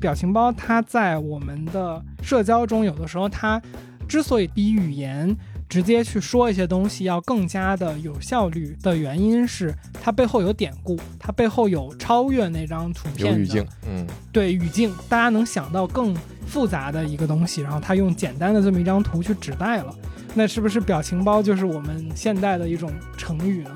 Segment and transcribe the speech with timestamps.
[0.00, 3.62] 表情包它在我们的社交中，有的时候它
[4.08, 5.34] 之所以比语言
[5.68, 9.72] 直接去说一些东西要更加的有效率的原因是，
[10.02, 16.14] 它背后有典故，它背后有超越那张图片的语境，嗯，对语境，大家能想到更
[16.46, 19.94] 复杂的一个东西，然后它用简单的这么一张图去指代了，
[20.34, 23.70] 那是不是表情包就是我们现代的一种成语呢？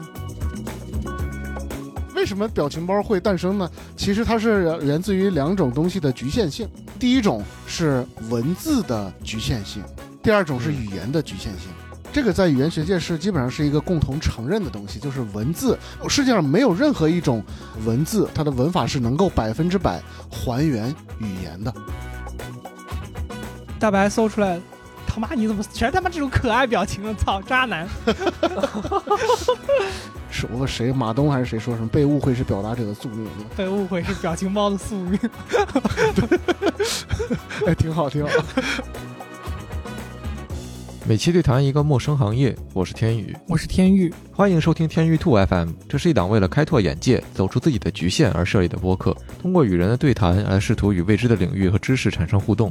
[2.17, 3.71] 为什么表情包会诞生呢？
[3.95, 6.67] 其实它是源自于两种东西的局限性。
[6.99, 9.83] 第一种是文字的局限性，
[10.23, 11.69] 第二种是语言的局限性。
[12.11, 17.45] 这个在语言学界是基本上是一个共同承认的东西，就是文字，世界上没有任何一种
[17.85, 20.89] 文字，它的文法是能够百分之百还原
[21.19, 21.73] 语言的。
[23.79, 24.59] 大白搜出来，
[25.07, 27.13] 他妈你怎么全他妈这种可爱表情了？
[27.13, 27.87] 操，渣男！
[30.37, 33.27] 是我谁马东还是谁说什么被误会是表达者的宿命？
[33.57, 35.19] 被误会是表情包的宿命。
[37.67, 38.31] 哎，挺好，挺好。
[41.09, 45.71] 每期对谈一个陌生行业，我是天宇，我是天宇，欢迎收听天宇兔 FM。
[45.89, 52.71] 这是一档为了开拓眼界、走出自己的局限而设立的播客，通过与人的对谈来试图与未知的领域和知识产生互动。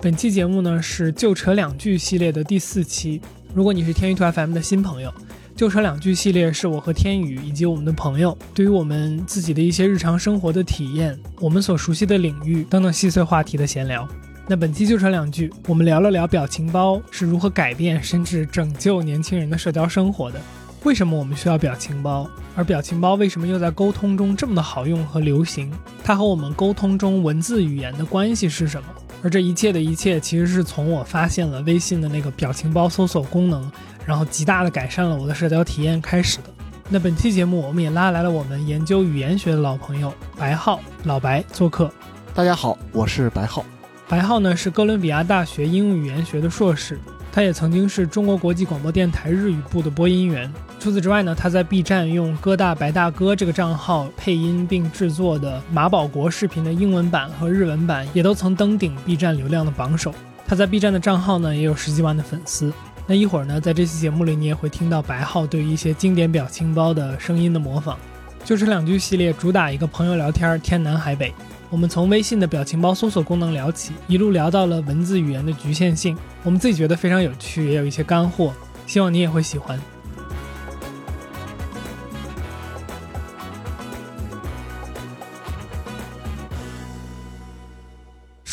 [0.00, 3.20] 本期节目呢是就扯两句系列的第四期。
[3.54, 5.14] 如果你是天宇兔 FM 的新朋友，
[5.56, 14.06] 就扯两句系列是我和天宇以及我们的朋友对于我们自己的一些日常生活的体验、我们所熟悉的领域等等细碎话题的闲聊。
[14.46, 20.38] 那本期就扯两句，我们聊了聊表情包是如何改变甚至拯救年轻人的社交生活的。
[20.84, 22.28] 为什么我们需要表情包？
[22.54, 25.72] 而表情包为什么又在沟通中这么的好用和流行？
[26.04, 28.88] 它和我们沟通中文字语言的关系是什么？
[29.26, 33.68] 而这一切的一切，其实是从我发现了微信的那个表情包搜索功能，
[34.04, 36.44] 然后极大的改善了我的社交体验开始的。
[36.88, 41.90] 那本期节目，我们也拉来了我们研究语言学的老朋友白浩老白做客。
[42.34, 43.64] 大家好，我是白浩。
[44.08, 46.96] 白浩呢是哥伦比亚大学应用语言学的硕士，
[47.32, 50.48] 他也曾经是中国国际广播电台日语部的播音员。
[50.86, 60.14] 除此之外呢，他在 B 站用“哥大白大哥”这个账号配音并制作的马保国视频的英文版和日文版，也都曾登顶 B 站流量的榜首。
[60.46, 62.72] 他在 B 站的账号呢，也有十几万的粉丝。
[63.04, 67.98] 那一会儿呢，在这期节目里，你也会听到白浩对于一些经典表情包的声音的模仿。
[68.44, 71.34] 就这两句系列，主打一个朋友聊天，天南海北。
[71.68, 76.16] 我们从微信的表情包搜索功能聊起，一路聊到了文字语言的局限性。
[76.44, 78.52] 我们自己觉得非常有趣，也有一些干货，
[78.86, 79.76] 希望你也会喜欢。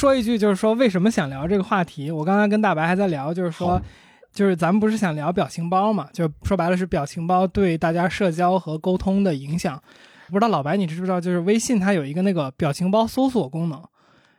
[0.03, 2.11] 说一句，就是说为什么想聊这个话题？
[2.11, 3.81] 我刚才跟大白还在聊，就是说，
[4.33, 6.09] 就是咱们不是想聊表情包嘛？
[6.11, 9.81] 就说白了是表情包对大家社交和沟通的影响。
[10.27, 11.21] 不知道老白你知不知道？
[11.21, 13.81] 就是微信它有一个那个表情包搜索功能，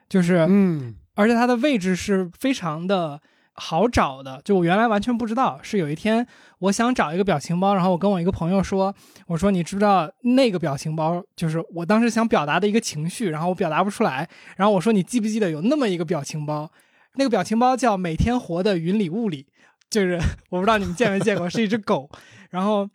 [0.07, 3.19] 就是嗯，而且它的位置是非常的
[3.55, 4.43] 好找的。
[4.45, 6.27] 就我原来完全不知道，是有一天
[6.65, 8.95] 我想找一个表情包，然后我跟我一个朋友说，
[9.27, 16.71] 我说你知不知道那个表情包就是我当时想表达的一个情绪，然后我表达不出来，然后我说你记不记得有那么一个表情包？
[17.17, 19.47] 那个表情包叫每天活的云里雾里，
[19.91, 20.19] 就是
[20.51, 22.09] 我不知道你们见没见过，是一只狗，
[22.51, 22.89] 然后。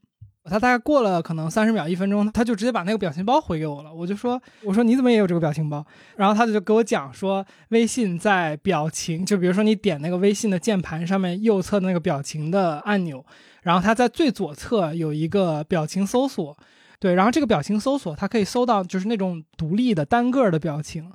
[0.45, 3.93] 他大概过了可能三十秒、一分钟，他就直接把那个表情包回给我了。
[3.93, 5.85] 我就说：“我说你怎么也有这个表情包？”
[6.15, 13.23] 然后他就给我讲说，微信在表情，就比如说你点那个微信的键盘上面右侧的那个表情的按钮，
[13.63, 16.57] 然后它在最左侧有一个表情搜索，
[16.99, 21.11] 对，然后这个表情搜索它可以搜到就是那种独立的单个的表情。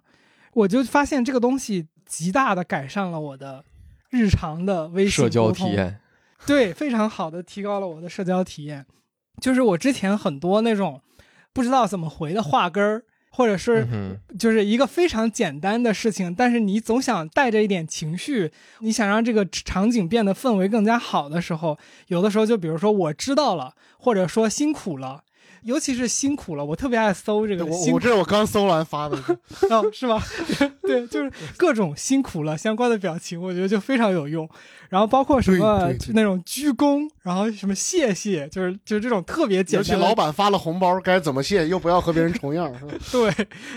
[0.52, 3.64] 我就发现这个东西极大的改善了我的
[4.10, 6.00] 日常的微信社交体验，
[6.46, 8.86] 对，非常好的提高了我的社交体验。
[9.40, 11.00] 就是我之前很多那种
[11.52, 13.04] 不知道怎么回的话根儿，
[13.36, 13.84] 或者是
[14.38, 25.23] 就是一个非常简单的事情，但是你总想带着一点情绪，你想让这个场景变得氛围更加好的时候，有的时候就比如说我知道了，或者说辛苦了，
[25.64, 27.64] 尤其是辛苦了，我特别爱搜这个。
[27.64, 29.16] 我我这是我刚搜完发的，
[29.70, 30.22] 哦，是吧？
[30.82, 34.48] 对，就是各种辛苦了相关的表情，我觉得就非常有用。
[34.90, 39.88] 然后包括什么那种鞠躬，然后什么谢谢，就是就是这种特别简单。
[39.88, 42.72] 尤其老板发了红包，该怎么谢，又不要和别人重样？
[43.10, 43.32] 对，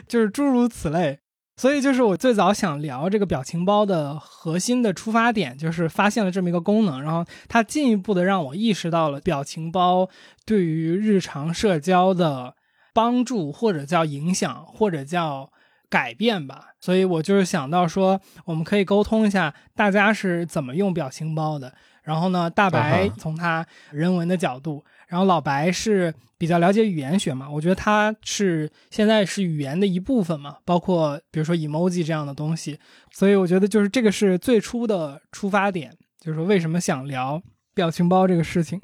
[0.07, 1.17] 就是诸如此类。
[1.57, 10.07] 所以就是我最早想聊这个表情包的核心的出发点，就是发现了这么一个功能，然后它进一步的让我意识到了表情包
[10.45, 12.55] 对于日常社交的
[12.93, 15.49] 帮助，或者叫影响，或者叫。
[15.89, 21.73] 改变吧，所以我就是想到说，我们可以沟通一下大家是怎么用表情包的。
[22.03, 32.79] 然后呢，大白从他人文的角度，然后老白是比较了解语言学嘛，我觉得他是现在是语言的一部分嘛，包括比如说 emoji 这样的东西，
[33.11, 37.41] 所以我觉得就是这个是最初的出发点，就是说为什么想聊
[37.73, 38.79] 表情包这个事情。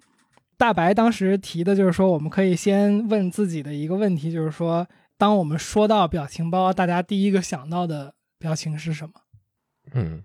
[0.55, 4.87] 大白当时提的就是说，我们可以先问自己的一个问题，就是说，
[5.17, 9.13] 当我们说到表情包，大家第一个想到的表情是什么？
[9.93, 10.23] 嗯，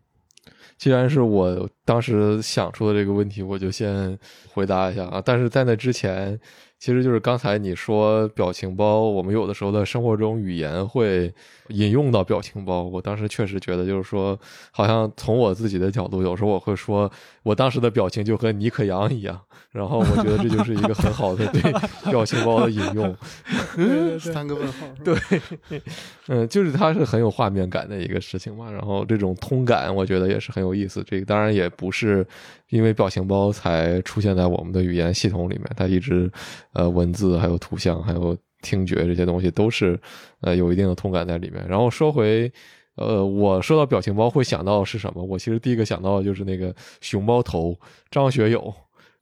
[0.78, 4.16] 既然是我当时想出的这个问题，我就先
[4.54, 5.20] 回答一下啊。
[5.22, 6.38] 但是在那之前，
[6.78, 11.32] 其实就是刚才你说表情包，我们有的时候在生活中语言会
[11.68, 12.82] 引用到表情包。
[12.84, 14.38] 我当时确实觉得，就是说，
[14.70, 17.10] 好像从我自己的角度，有时候我会说，
[17.42, 19.40] 我当时的表情就和尼克杨一样。
[19.70, 21.60] 然后我觉得这就是一个很好的对
[22.10, 23.14] 表情包的引用。
[24.18, 24.86] 三个问号。
[25.04, 25.14] 对，
[26.28, 28.70] 嗯，就是它是很有画面感的一个事情嘛。
[28.70, 31.04] 然后这种通感，我觉得也是很有意思。
[31.06, 32.26] 这个当然也不是
[32.68, 36.30] 因为表情包才出现在我们的语言系统里面，它一直
[36.72, 39.98] 呃文字还有图像还有听觉这些东西都是
[40.40, 41.66] 呃有一定的通感在里面。
[41.68, 42.50] 然后说回
[42.96, 45.22] 呃，我说到表情包会想到是什么？
[45.22, 47.78] 我其实第一个想到的就是那个熊猫头
[48.10, 48.74] 张学友。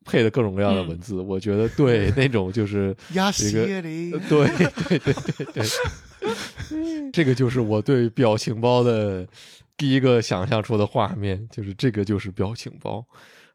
[0.08, 9.26] 配的各种各样的文字，我觉得对那种就是 压这个斜里，对对对对对，这个就是我对表情包的
[9.76, 13.04] 第一个想象出的画面，就是这个就是表情包。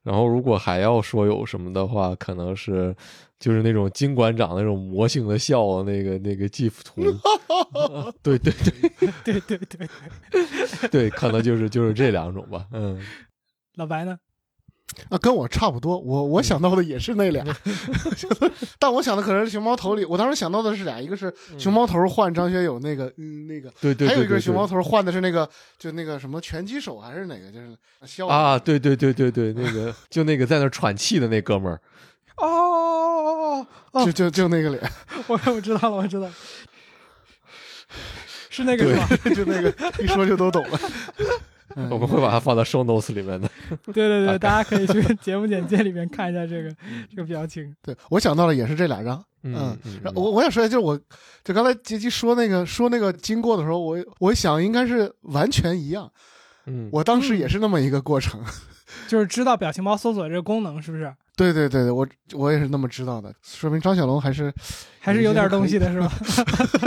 [0.03, 2.95] 然后如果还要说有什么的话，可能是
[3.39, 7.01] 就是那种金馆长那种魔性的笑那个那个 GIF 图，
[8.23, 12.65] 对对对对对对， 对，可能就是就是这两种吧。
[12.71, 12.99] 嗯，
[13.75, 14.17] 老白呢？
[15.09, 17.45] 啊，跟我差不多，我我想到的也是那俩，
[18.79, 31.79] 但我想的可能是熊猫头里，我当时想到的是俩，一个是熊猫头换张学友那个，嗯，那个，对对，还有一个熊猫头换的是那个，就那个什么拳击手还是哪个，就是笑啊，对对对对对，那个 就那个在那喘气的那哥们儿，
[32.37, 34.91] 哦哦哦，就就就那个脸，
[35.27, 36.29] 我我知道了，我知道，
[38.49, 39.07] 是那个是吧？
[39.35, 39.73] 就那个
[40.03, 40.79] 一说就都懂了。
[41.89, 43.49] 我们会把它放到 show notes 里面的。
[43.93, 46.69] 对对对，大家可以去 节目简介里面看一下这个
[47.09, 47.75] 这个表情。
[47.81, 49.77] 对我想到的也是这两张，嗯，
[50.15, 50.99] 我我想说，就是我
[51.43, 56.11] 就刚才杰基说那个说那个经过的时候，我我想应该是完全一样。
[56.65, 58.43] 嗯，我当时也是那么一个过程，
[59.07, 61.11] 就是知道表情包搜索这个功能是不是？
[61.35, 64.53] 对对对对，我我也是那么知道的，说明张小龙还是
[64.99, 66.11] 还是有点东西的是吧？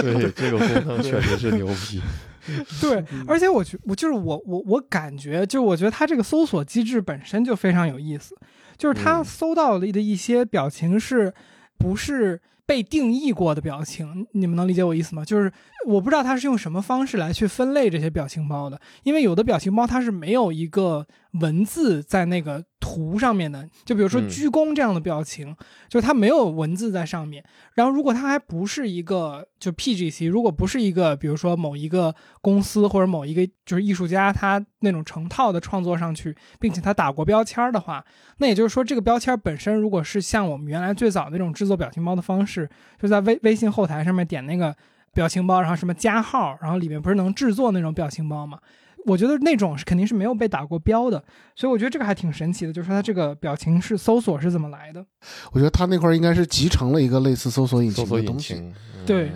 [0.01, 2.01] 对，这个功能确实是牛逼。
[2.81, 8.37] 对，而且我觉我就是我我我感觉，就我觉得它这个搜索机制本身就非常有意思，
[8.77, 11.33] 就是它搜到的一些表情是
[11.79, 14.27] 不是被定义过的表情？
[14.33, 15.25] 你们能理解我意思吗？
[15.25, 15.53] 就是
[15.87, 21.07] 我不知道它是用什么方式来去分类这些表情包的，因为有的表情包它是没有一个
[21.41, 25.55] 文字在那个图上面的，就比如说鞠躬这样的表情，
[25.89, 27.45] 就是它没有文字在上面。
[27.75, 38.05] 然后如果它还不是一个就 PGC，如果不是一个比如说某一个公司或者某一个就是艺术家他那种成套的创作上去，并且他打过标签的话，
[38.39, 42.71] 那也就是说这个标签本身如果是像我们原来最早那种制作表情包的方式，
[43.01, 44.77] 就在微微信后台上面点那个
[45.13, 48.61] 表情包，然后什么加号，然后里面不是能制作那种表情包吗？
[49.07, 51.23] 我觉得那种是肯定是没有被打过标的，
[51.55, 55.05] 所以我觉得这个还挺神奇的，就是说它这个表情是搜索是怎么来的？
[55.53, 58.73] 我觉得它那块应该是集成了一个类似搜索引擎的东西。
[59.07, 59.31] 对，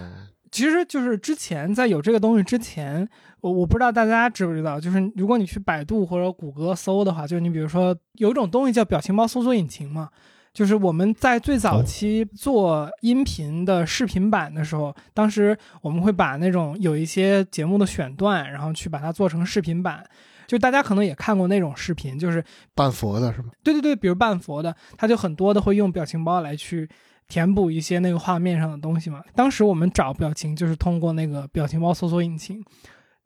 [0.51, 3.09] 其实就是之前在有这个东西之前，
[3.41, 10.09] 我我不知道大家知不知道，就是如果你去百度或者谷歌搜的话，就是你比如说有一种东西叫表情包搜索引擎嘛。
[10.53, 20.05] 就是我们在最早期做音频的视频版的时候，当时我们会把那种有一些节目的选段，然后去把它做成视频版。
[20.49, 22.43] 就大家可能也看过那种视频，就是
[22.75, 23.51] 半佛的是吗？
[23.63, 26.89] 对对对，比如半佛的，他就很多的会用表情包来去
[27.29, 29.23] 填补一些那个画面上的东西嘛。
[29.35, 32.65] 当时我们找表情就是通过那个表情包搜索引擎，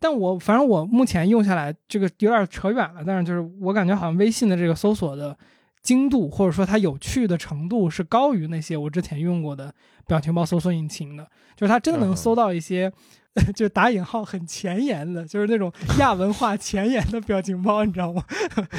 [0.00, 5.34] 但我反正我目前用下来这个有点扯远了，但是就是我感觉好像微信的这个搜索的。
[5.82, 9.74] 精度或者说它有趣的程度是高于那些我之前用过的
[10.06, 12.92] 表情包搜索引擎的，就是它真的能搜到一些，
[13.56, 18.22] 就打引号很前沿的，就是那种亚文化前沿的表情包，你知道吗？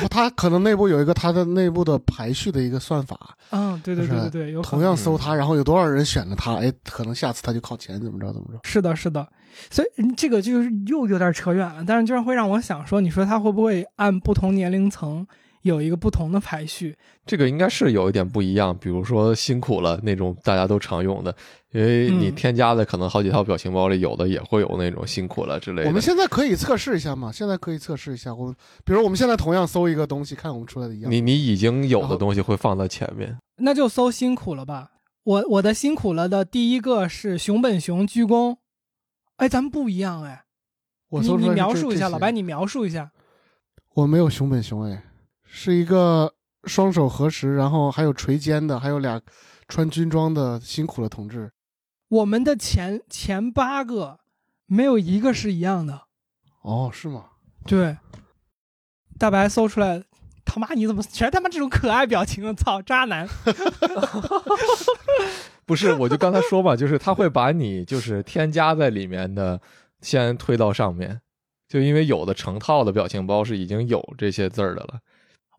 [0.09, 3.35] 它可能内部有一个它的内部的排序的一个算法。
[3.49, 8.59] 嗯，对对对对对，有同样搜它，然后有多少人选了它，哎，可能下次它就靠前，怎么着怎么着。
[8.63, 9.27] 是的，是的，
[9.69, 15.25] 所以这个就是又有点扯远了，但是就是会让我想说，你说它会不会按不同年龄层？
[15.63, 18.77] 有一个不同的排序，这个应该是有一点不一样。
[18.77, 21.35] 比如说辛苦了那种大家都常用的，
[21.71, 25.87] 因为你添加的可能好几套表情包里有的也会有那种辛苦了之类的。
[25.87, 27.31] 我们现在可以测试一下嘛？
[27.31, 28.33] 现在可以测试一下。
[28.35, 28.53] 我
[28.85, 31.11] 比如我们现在同样搜一个东西，看我们出来的一样。
[31.11, 33.37] 你你已经有的东西会放在前面。
[33.57, 34.91] 那就搜辛苦了吧。
[35.23, 38.57] 我我的辛苦了的第一个是熊本熊鞠躬，
[39.37, 40.43] 哎，咱们不一样哎。
[41.09, 43.11] 你你我搜出来描述一下，老白，你描述一下。
[43.93, 45.03] 我没有熊本熊哎，
[45.45, 46.33] 是一个
[46.63, 49.21] 双手合十，然后还有垂肩的，还有俩
[49.67, 51.51] 穿军装的辛苦的同志。
[52.09, 54.19] 我们的前前八个
[54.65, 56.03] 没有一个是一样的。
[56.61, 57.25] 哦，是吗？
[57.65, 57.97] 对，
[59.17, 60.03] 大白搜出来，
[60.45, 62.53] 他妈你怎么全他妈这种可爱表情啊？
[62.53, 63.27] 操，渣男！
[65.65, 69.61] 不是，我就刚才说嘛，就是他会把你就是添加在里面的
[70.01, 71.21] 先推到上面，
[71.67, 74.99] 就因为有的成套的表情包是已经有这些字儿的了。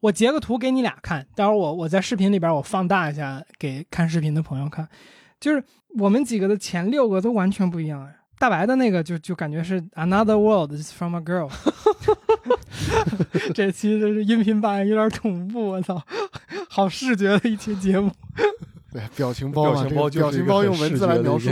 [0.04, 4.86] 我截个图给你俩看，待会儿我我在视频里边我放大一下给看视频的朋友看，
[5.40, 5.64] 就是
[5.98, 8.14] 我们几个的前六个都完全不一样哎。
[8.38, 11.50] 大白的那个就就感觉是 Another World is from a girl，
[13.54, 16.02] 这期这是音频版有点恐怖，我操，
[16.68, 18.12] 好视觉的一期节目。
[18.92, 21.48] 对，表情包嘛，表情包这表情包用文字来描述。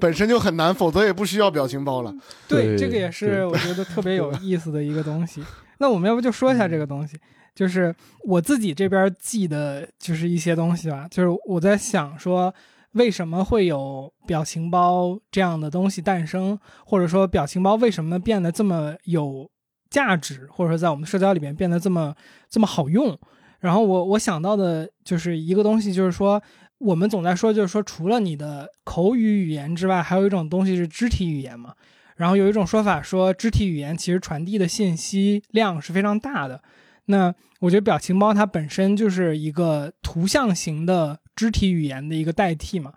[0.00, 2.12] 本身就很难，否则也不需要表情包了。
[2.48, 5.44] 对，对这个也是我觉得特别有意思的一个东西。
[5.78, 7.16] 那我们要不就说一下这个东西，
[7.54, 7.94] 就是
[8.24, 11.06] 我自己这边记的，就是一些东西吧。
[11.10, 12.54] 就是我在想说，
[12.92, 19.50] 为什么会有表情包这样的东西诞生，或者说表情包为什么变得这么有
[19.90, 22.14] 价值，或者说在我们社交里面变得这么
[22.48, 23.18] 这么好用。
[23.60, 26.42] 然后我我想到的就是一个东西，就是说
[26.78, 31.74] 我们总在说，就是说除了你的口语语言之外，还有一种东西是肢体语言嘛。
[32.16, 36.62] 然后有一种说法说，肢体语言其实传递的信息量是非常大的。
[37.06, 42.92] 那我觉得表情包它本身就是一个图像型的肢体语言的一个代替嘛。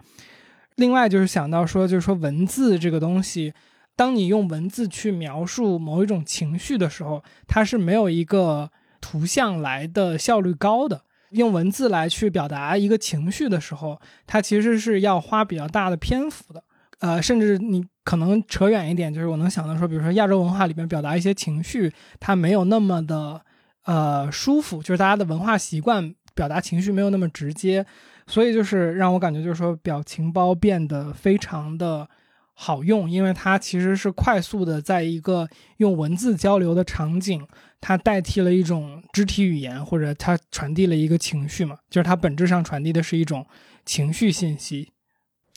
[0.76, 3.54] 另外就是想到说，就是说文字这个东西，
[3.96, 8.70] 当你用文字去描述某一种情绪的时候，它是没有一个
[9.00, 11.02] 图像来的效率高的。
[11.32, 16.64] 用文字来去表达一个情绪的时候，它其实是要花比较大的篇幅的。
[17.00, 23.42] 呃，甚至你可能扯远一点，就是我能想到说，比如说亚洲文化里面表达一些情绪，它没有那么的
[23.86, 27.86] 呃舒服，就是大家的文化习惯表达情绪没有那么直接，
[28.28, 32.08] 所以就是让我感觉就是说表情包变得非常的
[32.54, 37.46] 好用，因为它其实是快速的在一个用文字交流的场景，
[37.82, 43.46] 它代替了一种肢体语言，或者它传递了一个情绪嘛，就是它本质上传递的是一种
[43.86, 44.92] 情绪信息。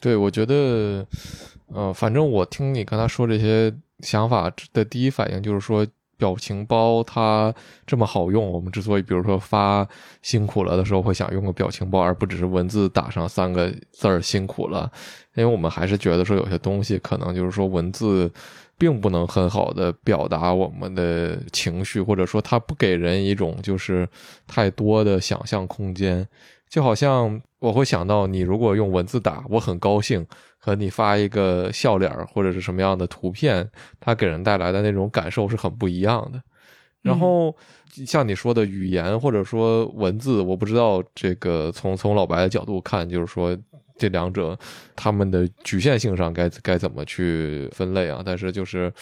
[0.01, 1.07] 对，我觉得，
[1.69, 5.87] 呃，反正我听你刚才说这些想法的第一反应就是说，
[6.19, 7.55] 表情包它
[7.87, 9.87] 这么好用，我们之所以比如说发
[10.21, 14.91] 辛苦了的时候会想用个表情包，而不只是文字打上三个字儿辛苦了，
[15.35, 18.31] 因为我们还是觉得说有些东西可能就是说文字
[18.77, 24.09] 并不能很好的表达我们的情绪，或者说它不给人一种就是
[24.47, 26.27] 太多的想象空间。
[26.69, 30.27] 就好像我会想到，你如果用文字打“我很高兴”，
[30.59, 36.43] 和你发一个笑脸儿或者是什么样的图片，它给人带来的那种感受是很不一样的。
[37.01, 37.55] 然后
[38.07, 43.57] 像你说的语言或者说文字，我不知道这个从从老白的角度看，就是说
[43.97, 44.59] 这两者
[44.95, 48.21] 他们的局限性上该该怎么去分类啊？
[48.25, 48.93] 但是就是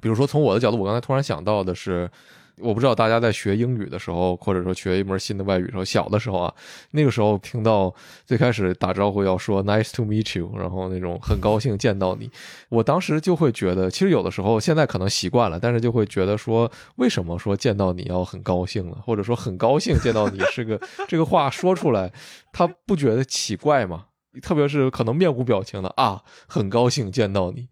[0.00, 2.10] 比如说从我的角度，我刚才突然想到的是。
[2.58, 6.54] 我不知道大家在学英语的时候，或者说学一门新的外语的时候，小的时候啊，
[6.92, 7.92] 那个时候听到
[8.24, 12.30] 最开始打招呼要说 “nice to meet you”，然后那种很高兴见到你，
[12.68, 18.96] 我当时就会觉得，其实有的时候现在可能习惯了，但是就会觉得说，为什么说见到你要很高兴呢？
[19.04, 22.12] 或者说很高兴见到你是个 这个话说出来，
[22.52, 24.06] 他不觉得奇怪吗？
[24.42, 27.68] 特别是可能面无表情的啊，很高兴见到你，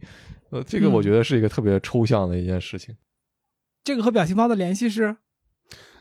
[0.51, 2.95] 呃，这个我觉得是一个特别抽象的一件事情。
[3.85, 5.17] 这个和表情包的联系是，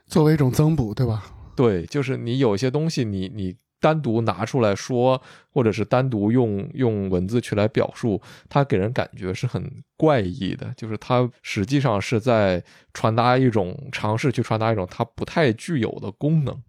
[0.05, 1.23] 作为一种增补，对吧？
[1.55, 5.21] 对，就是你有些东西你，你单独拿出来说，
[5.51, 10.71] 或者是单独用用文字去来表述，它给人感觉是很怪异的。
[10.77, 16.61] 就是它实际上是在传达一种尝试去传达一种它不太具有的功能。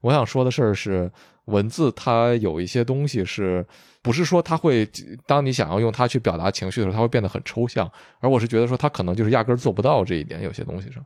[0.00, 1.10] 我想说的事儿是，
[1.46, 3.66] 文字它有一些东西是
[4.02, 4.88] 不是说它会，
[5.26, 7.90] 当你想要用它去表达情绪的时候，它会变得很抽象。
[8.20, 11.04] 而我是觉得说，它可能就是压根儿做不到这一点，有些东西上。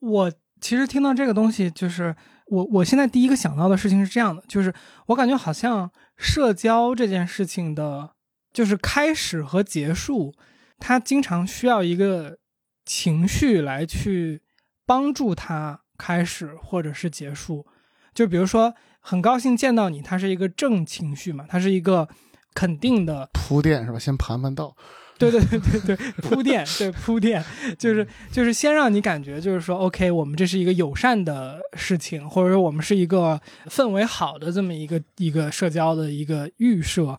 [0.00, 2.14] 我其实听到这个东西，就是
[2.46, 4.72] 我我现在第一个想到的事情是这样的，就是
[5.06, 8.12] 我感觉好像社交这件事情的，
[8.52, 10.34] 就是开始和结束，
[10.78, 12.38] 它经常需要一个
[12.84, 14.42] 情绪来去
[14.86, 17.66] 帮助它开始或者是结束。
[18.14, 22.08] 就比如说，很高兴见到你，它是一个正情绪嘛，它是一个
[22.54, 23.98] 肯定的铺垫是吧？
[23.98, 24.76] 先盘盘道。
[25.18, 27.44] 对对对对 对，铺垫，对铺垫，
[27.76, 37.16] 就是就是先让你感觉就是说，OK，我们这是一个友善的事情，或者说我们是一个氛围好的这么一个一个社交的一个预设。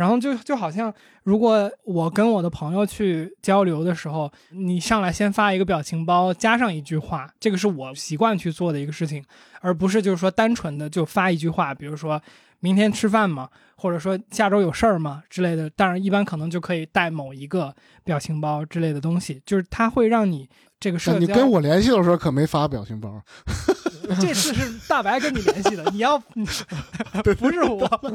[0.00, 0.90] 然后就就好像，
[1.24, 9.22] 如果我跟我的朋友去交流的时候，你上来先发一个表情包，加上一句话，这个是我习惯去做的一个事情，
[9.60, 12.18] 而不是就是说单纯的就发一句话，比如说
[12.60, 13.50] 明天吃饭吗？
[13.76, 15.68] 或者说下周有事儿吗之类的。
[15.68, 21.18] 当然，一般可能就可以带某一个表情包之类的东西，就是它会让你这个社交。
[21.18, 23.20] 你跟我联系的时候可没发表情包。
[24.20, 26.18] 这次是大白跟你联系的，你要
[27.38, 27.86] 不是我，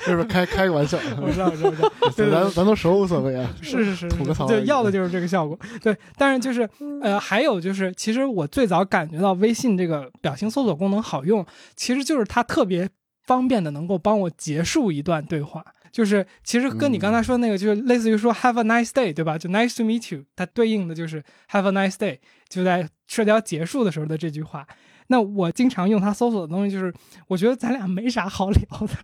[0.00, 0.98] 是不是开开个玩笑？
[1.16, 3.50] 不是不是不是，咱咱都熟无所谓啊。
[3.60, 5.58] 是是是，吐个槽，对，要的就是这个效果。
[5.82, 6.68] 对，但是就是
[7.02, 11.44] 呃，还有就是，其实我最早感觉到微信这个表情搜索功能好用，
[11.76, 12.88] 其实就是它特别
[13.26, 15.64] 方便的能够帮我结束一段对话。
[15.90, 19.36] 就是其实跟你刚才说的那个，就是类似于说 “Have a nice day”，对吧？
[19.36, 22.18] 就 “Nice to meet you”，它对应的就是 “Have a nice day”，
[22.48, 24.66] 就在社交结束的时候的这句话。
[25.08, 26.94] 那我经常用它搜索的东西，就是
[27.26, 28.94] 我觉得咱俩没啥好聊的，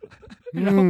[0.52, 0.82] 然后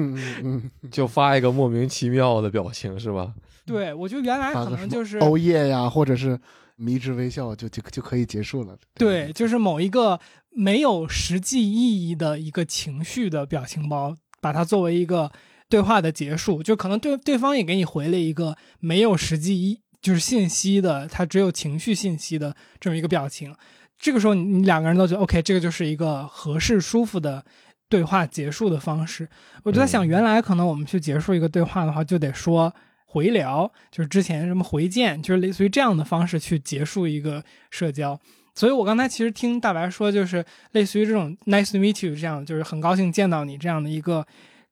[0.90, 3.32] 就发一个莫名其妙的表情，是吧？
[3.64, 6.38] 对，我觉得原来可能就是欧耶呀，或者是
[6.76, 8.76] 迷之微笑，就就就可以结束了。
[8.94, 15.32] 对，就是某一个没有实际意义的一个情绪的表情包，把它作为一个。
[15.68, 23.52] 对话的结束，就可能对对方也给你回了一个没有实际一就是信息的，他只有情绪信息的这么一个表情。
[23.98, 27.44] 这个时候，你两个人都觉得 OK，这个就是一个合适、舒服的
[27.88, 29.28] 对话结束的方式。
[29.64, 32.72] 我就在想，原来可能我们去结束一个对话的话，就得说
[33.06, 38.20] 回聊，就是之前什么回见，就是类似于这样的方式去结束一个社交。
[38.54, 44.24] 所以我刚才其实听大白说，就是类似于这种 Nice to meet you 这样，就是很高兴见到你这样的一个。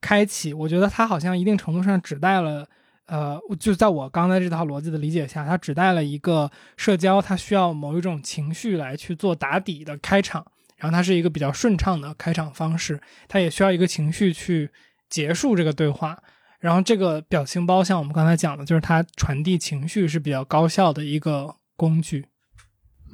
[0.05, 2.69] 开启，我觉得它好像一定程度上指代了，
[3.07, 10.47] 呃，就在我刚才这套逻辑的理解下，它指代了一个社交，它需要某一种情绪来去做打底的开场，
[10.77, 14.71] 然后它是一个比较顺畅的开场方式，它也需要一个情绪去
[15.09, 16.23] 结束这个对话。
[16.61, 22.27] 然后这个表情包，像我们刚才讲的，就是它传递情绪是比较高效的一个工具。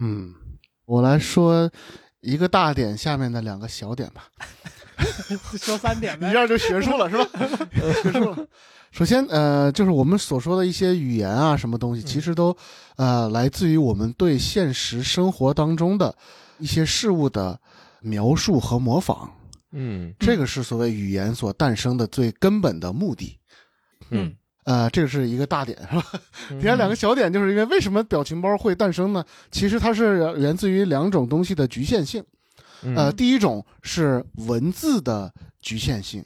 [0.01, 0.35] 嗯，
[0.87, 1.71] 我来说
[2.21, 4.25] 一个大点下面的两个小点吧。
[5.59, 7.27] 说三点呗，一下就学术了是吧？
[8.03, 8.47] 学术了。
[8.93, 12.57] 首先，呃，就是我们所说的一些语言啊，什么东西，其实都，
[12.97, 16.13] 呃，来自于我们对现实生活当中的
[16.59, 17.59] 一些事物的
[18.01, 19.31] 描述和模仿。
[19.71, 23.39] 嗯，这个是所谓语言所诞生的最根本的目的。
[24.11, 24.35] 嗯，
[24.65, 26.05] 呃，这个是一个大点，是吧？
[26.49, 29.25] 底下两个小点，就是因为为什么表情包会诞生呢？
[29.53, 32.25] 其实它是源自于两种东西的局限性。
[32.83, 36.25] 呃，第一种是文字的局限性，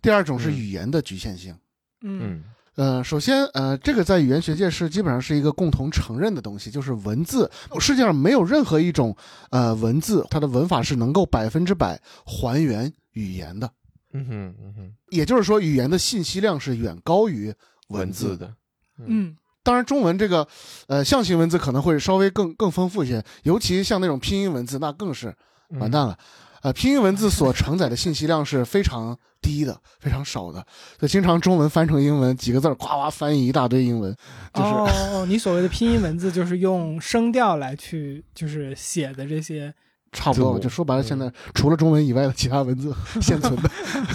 [0.00, 1.54] 第二种是语言的局限性。
[2.00, 2.42] 嗯，
[2.74, 9.14] 呃，首先，呃，这个在语言学界是基本上是一个共同承认的东西，就是文字，世界上没有任何一种
[9.50, 13.70] 呃文字，它的文法是能够百分之百还原语言的。
[14.14, 17.54] 嗯哼，嗯哼，也就是说，语言的信息量是远高于
[17.88, 18.52] 文字的。
[18.98, 20.48] 嗯，当然，中文这个
[20.86, 25.34] 呃象形文字可能会稍微更更丰富一些，尤其像那种拼音文字，那更是。
[25.78, 26.16] 完蛋了，
[26.62, 30.64] 呃，拼音文字所承载的信息量是非常低的，非常少的，
[30.98, 34.14] 就经常中文翻成英文，几个字儿夸夸翻译一大堆英文，
[34.54, 39.72] 就是哦，你所谓的拼音文字就是用声调来去就是写的这些，
[40.12, 43.70] 差不多，就说白了，现在除了中文以外的其他文字 现存的，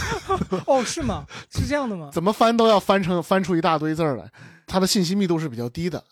[0.68, 1.26] 哦，是吗？
[1.52, 2.10] 是这样的吗？
[2.14, 4.30] 怎么翻都要翻成翻出一大堆字儿来，
[4.66, 6.04] 它的信息密度是比较低的，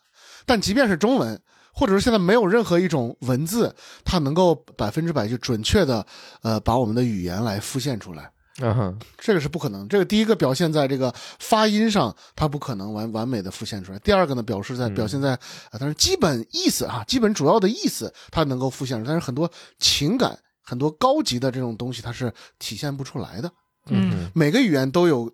[0.46, 1.40] 但即便是中文。
[1.76, 6.06] 或者说，现在没有任何一种文字，它能够百分之百就准确的，
[6.42, 8.32] 呃，把我们的语言来复现出来。
[8.62, 9.86] 嗯哼，这个是不可能。
[9.90, 14.00] 这个第一个表现在这个发音上，它不可能完完美的复现出来。
[14.00, 19.10] 第二个呢，表示在表现在啊，但是基本意思啊，基本主要的意思，它能够复现出来。
[19.10, 23.52] 但是很多情感、很多高级的这种东西，它是体现不出来的。
[23.90, 25.30] 嗯，每个语言都有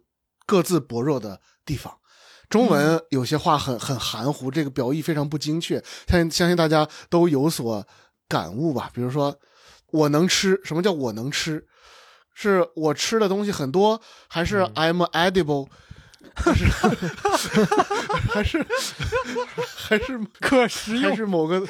[0.47, 1.93] 各自薄弱的地方。
[2.52, 7.88] 中文有些话很很含糊，这个表意非常不精确，相相信大家都有所
[8.28, 8.92] 感悟吧。
[8.94, 9.34] 比如说，
[9.92, 11.66] 我能吃，什么叫我能吃？
[12.34, 15.70] 是我吃的东西很多，还是 I'm edible？
[16.36, 16.66] 还是
[18.30, 18.66] 还是
[19.76, 21.10] 还是可食用？
[21.10, 21.66] 还是某个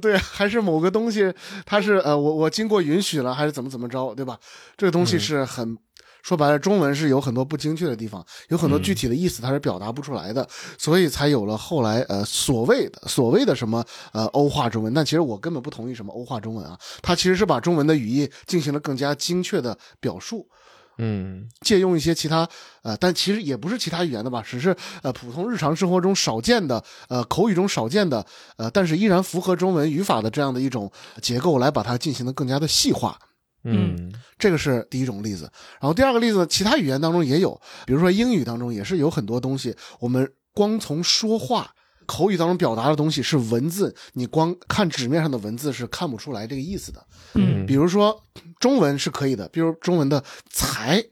[0.00, 0.16] 对？
[0.16, 1.32] 还是某个东西？
[1.66, 4.14] 它是呃，我我经过允许了，还是怎么怎么着？
[4.14, 4.38] 对吧？
[4.76, 5.76] 这个东西是很。
[6.24, 14.94] 说白了，中文是有很多不精确的地方，有很多具体的意思它是表达不出来的，所以才有了后来呃所谓的所谓的什么呃欧化中文。
[14.94, 20.48] 但其实我根本不同意什么欧化中文啊，它其实是把中文的语义进行了更加精确的表述。
[20.96, 22.48] 嗯借用一些其他
[22.82, 28.24] 呃，但其实也不是其他语言的吧，只是呃普通日常生活中少见的呃口语中少见的
[28.56, 33.18] 呃，但是依然符合中文语法的这样的一种结构来把它进行的更加的细化。
[33.64, 35.50] 嗯这个是第一种例子。
[35.80, 41.70] 然后第二个例子，其他语言当中也有，比如说英语当中也是有很多东西，我们光从说话。
[42.06, 47.02] 口语当中表达的东西是文字，你光看纸面上的文字是看不出来这个意思的。
[47.32, 48.22] 嗯比如说
[48.60, 50.22] 中文是可以的，比如中文的
[50.52, 51.02] “才”，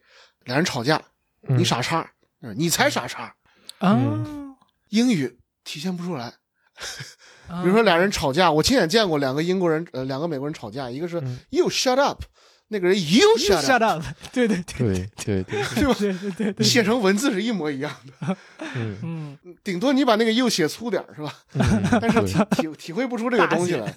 [0.44, 1.02] 俩人吵架，
[1.48, 2.06] 嗯你傻叉，
[2.42, 3.34] 嗯你才傻叉。
[3.78, 3.96] 啊，
[4.90, 6.34] 英语体现不出来。
[7.58, 12.22] 比比如说俩人吵架，我亲眼见过两个英国人，呃，两个美国人吵架，一个是嗯 “you shut up”，
[12.68, 15.94] 那个人 “you shut up”，shut up，对对对对对对，对吧？
[15.98, 18.36] 对对对对，写成文字是一模一样的，
[18.76, 21.34] 嗯嗯顶多你把那个 “you” 写粗点是吧？
[21.54, 21.60] 嗯
[22.00, 23.94] 但是对体体体会不出这个东西来。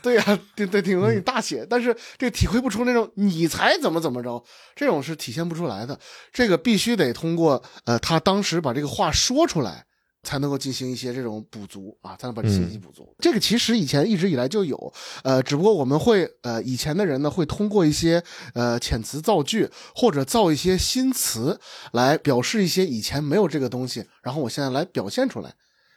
[0.00, 4.40] 对呀、对对，顶多你大写，但是这个体会不出那种你才怎么怎么着，
[4.76, 5.98] 这种是体现不出来的。
[6.32, 9.84] 这个必须得通过呃，他当时把这个话说出来，
[10.22, 13.14] 才能够进行一些这种补足啊，才能把这信息补足。
[13.18, 18.22] 这个其实以前一直以来就有，呃，只不过我们会呃，以前的人呢会通过一些
[18.54, 21.58] 呃遣词造句或者造一些新词
[21.92, 25.54] 来表示一些以前没有这个东西，然后我现在来表现出来。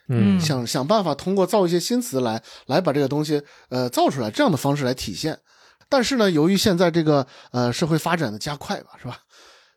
[0.09, 5.39] 嗯想想办法通过造一些新词来来把这个东西呃造出来，这样的方式来体现。
[5.87, 9.19] 但是呢，由于现在这个呃社会发展的加快吧，是吧？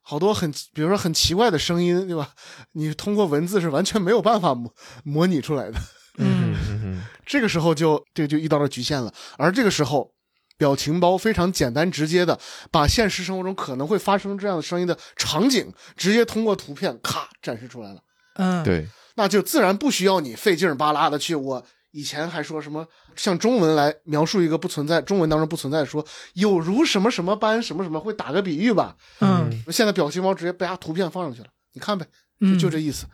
[0.09, 2.31] 好多很比如说很奇怪的声音，对吧？
[2.75, 5.81] 你通过文字是完全没有办法模模拟出来的。
[6.19, 9.13] 嗯嗯 这个时候就这个就遇到了局限了。
[9.37, 10.13] 而这个时候，
[10.57, 12.39] 表情包非常简单直接的
[12.71, 18.01] 把现实生活中可能会发生这样的声音的场景，直接通过图片咔展示出来了。
[18.37, 21.35] 嗯，对，那就自然不需要你费劲巴拉的去。
[21.35, 21.67] 我
[21.97, 26.05] 以前还说什么像中文来描述一个不存在，中文当中不存在的说
[26.35, 28.95] 有如什么什么般什么什么，会打个比喻吧？
[29.21, 33.07] 嗯现在表情包直接把它图片放上去了，你看呗，就嗯，就这意思，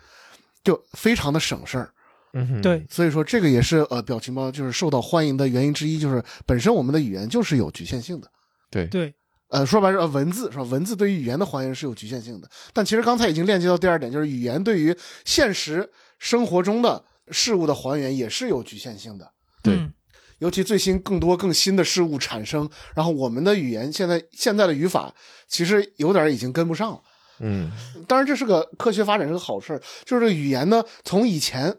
[0.64, 1.92] 就非常的省事儿。
[2.34, 8.28] 嗯对，所以说这个也是呃表情包就是受到欢迎的原因之一，就是本身我们的语言就是有局限性的。
[8.68, 9.14] 对对，
[9.50, 10.64] 呃，说白了，呃文字是吧？
[10.64, 12.50] 文字对于语言的还原是有局限性的。
[12.72, 19.32] 但其实刚才已经链接到第二点，就是语言对于现实生活中的事物的还原也是有局限性的。
[19.62, 19.92] 对嗯
[20.38, 25.14] 尤其最新更多更新的事物产生，然后我们的语言现在现在的语法
[25.46, 27.00] 其实有点已经跟不上了。
[27.38, 27.70] 嗯
[28.08, 31.72] 当然，这是个科学发展是个好事儿，就是这个语言呢，从以前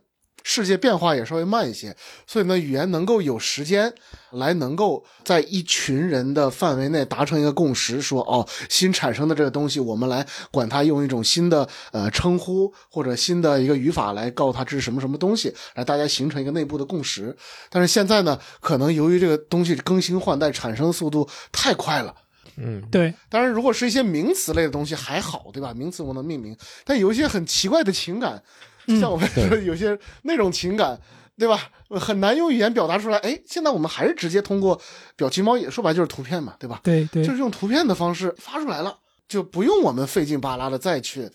[0.43, 1.95] 世界变化也稍微慢一些，
[2.27, 3.91] 所以呢，语言能够有时间
[4.31, 17.35] 来能够在一群人的范围内达成一个共识，说哦，新产生的这个东西，我们来管它用一种新的呃称呼或者新的一个语法来告诉它这是什么什么东西，来大家形成一个内部的共识。
[17.69, 22.13] 但是现在呢，可能由于这个东西更新换代产生速度太快了。
[22.57, 25.73] 嗯对，当然，如果是一些名词类的东西还好，对吧？
[25.73, 28.43] 名词我能命名，但有一些很奇怪的情感，
[28.87, 30.99] 嗯像我们说有些那种情感，
[31.37, 31.69] 对吧？
[31.99, 33.17] 很难用语言表达出来。
[33.19, 34.79] 哎，现在我们还是直接通过
[35.15, 36.81] 表情包，也说白就是图片嘛，对吧？
[36.83, 41.29] 对对就是用图片的方式发出来了，就不用我们费劲巴拉的再去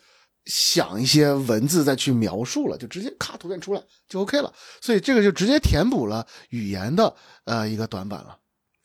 [0.46, 4.52] 想一些文字再去描述了，就直接咔图片出来就 OK 了。
[4.80, 8.36] 所以这个就直接填补了语言的呃一个短板了。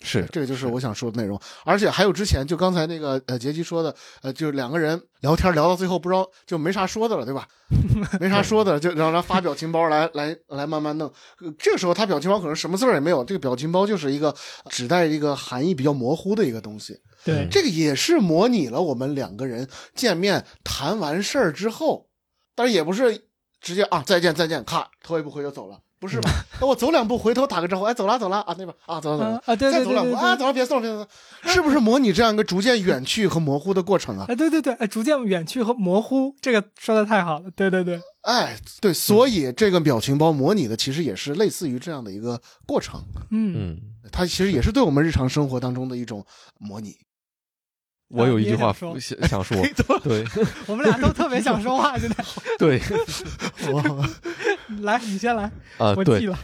[0.04, 7.48] 是这个就是我想说的内容，而且还有之前就刚才那个呃杰基说的，呃，就是两个人聊天聊到最后不知道就没啥说的了，对吧？
[8.20, 11.08] 没啥说的，就让他发表情包来 来来慢慢弄。
[11.40, 14.36] 呃这个时候他表情包可能什么字儿也没有，这个表情包就是一个
[14.70, 17.00] 指代一个含义比较模糊的一个东西。
[17.24, 22.10] 对，这个也是模拟了我们两个人见面谈完事儿之后，
[22.54, 23.28] 但是也不是
[23.62, 26.30] 直接啊再见再见，咔头也不回就走了，不是吧？
[26.60, 29.42] 那我走两步回头打个招呼，哎走了走了啊那边啊走了走了啊。
[29.46, 31.08] 啊，对再对对对走两步啊，走了，别送了，别送了，
[31.44, 34.26] 是不是模拟这样一个逐渐远去和模糊的过程啊？
[34.30, 43.78] 哎，对对对，哎，逐渐远去和模糊，这个说的太好了，对对对，哎，对，所以这个表情包模拟的其实也是类似于这样的一个过程，嗯，嗯，
[44.12, 46.26] 它其实也是对我们日常生活当中的一种
[46.60, 46.98] 模拟。
[48.10, 49.58] 我有一句话想想说，
[50.04, 50.24] 对
[50.68, 52.24] 我们俩都特别想说话，现在，
[52.60, 52.80] 对
[54.82, 55.44] 来，你先来，
[55.78, 56.38] 啊对我记了，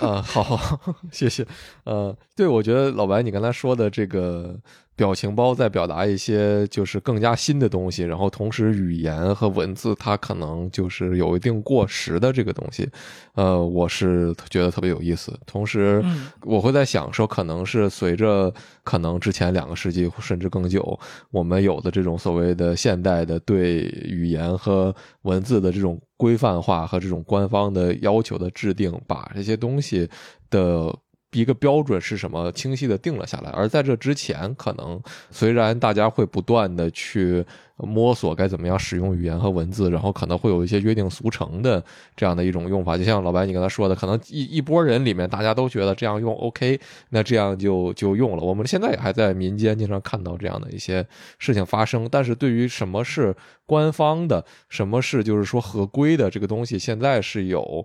[0.00, 1.46] 啊，好好，谢谢。
[1.84, 4.58] 呃，对，我觉得老白你刚才说的这个
[4.94, 12.88] 表情包在表达一些就是更加新的东西，然后同时语言和文字它可能就是有一定过时的这个东西，
[13.34, 15.32] 呃，我是觉得特别有意思。
[15.46, 18.52] 同时，嗯我会在想说，可能是随着
[18.84, 20.98] 可能之前两个世纪甚至更久，
[21.30, 30.08] 我们有的这种所谓的现代的对语言和文字的这种规范化和这种官方的要求的制定，把这些东西
[30.50, 30.94] 的
[31.32, 33.50] 一个标准是什么清晰的定了下来。
[33.50, 37.44] 而在这之前，可能虽然大家会不断的去。
[37.86, 41.82] 摸索该怎么样使用语言和文字，然后可能会有一些约定俗成的
[42.16, 48.42] 这样的一种用法，就像老白你刚才说的，可能一一波人里面大家都觉得这样用 OK，那这样就就用了。
[48.42, 51.06] 我们现在也还在民间经常看到这样的一些
[51.38, 53.34] 事情发生，但是对于什么是
[53.66, 57.84] 官方的，什么是就是说合规的这个东西，现在是有。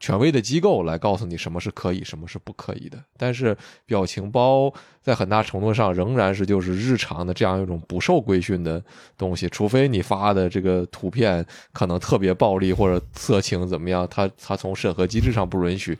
[0.00, 3.02] 权威的机构来告诉你什么是可以，什么是不可以的。
[3.16, 3.56] 但是
[3.86, 4.70] 表情包
[5.08, 8.82] 在很大程度上仍然是就是日常的这样一种不受规训的
[9.16, 11.42] 东西，除非你发的这个图片
[11.72, 15.96] 可能特别暴力或者色情怎么样，它它从审核机制上不允许。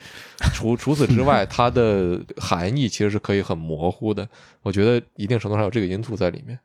[0.53, 4.29] 除除此之外， 它的含义其实是可以很模糊的。
[4.63, 6.59] 我觉得一定程度上有这个因素在里面。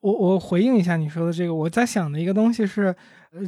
[0.00, 2.94] 我我回应一下你说的这个，我在想的一个东西是，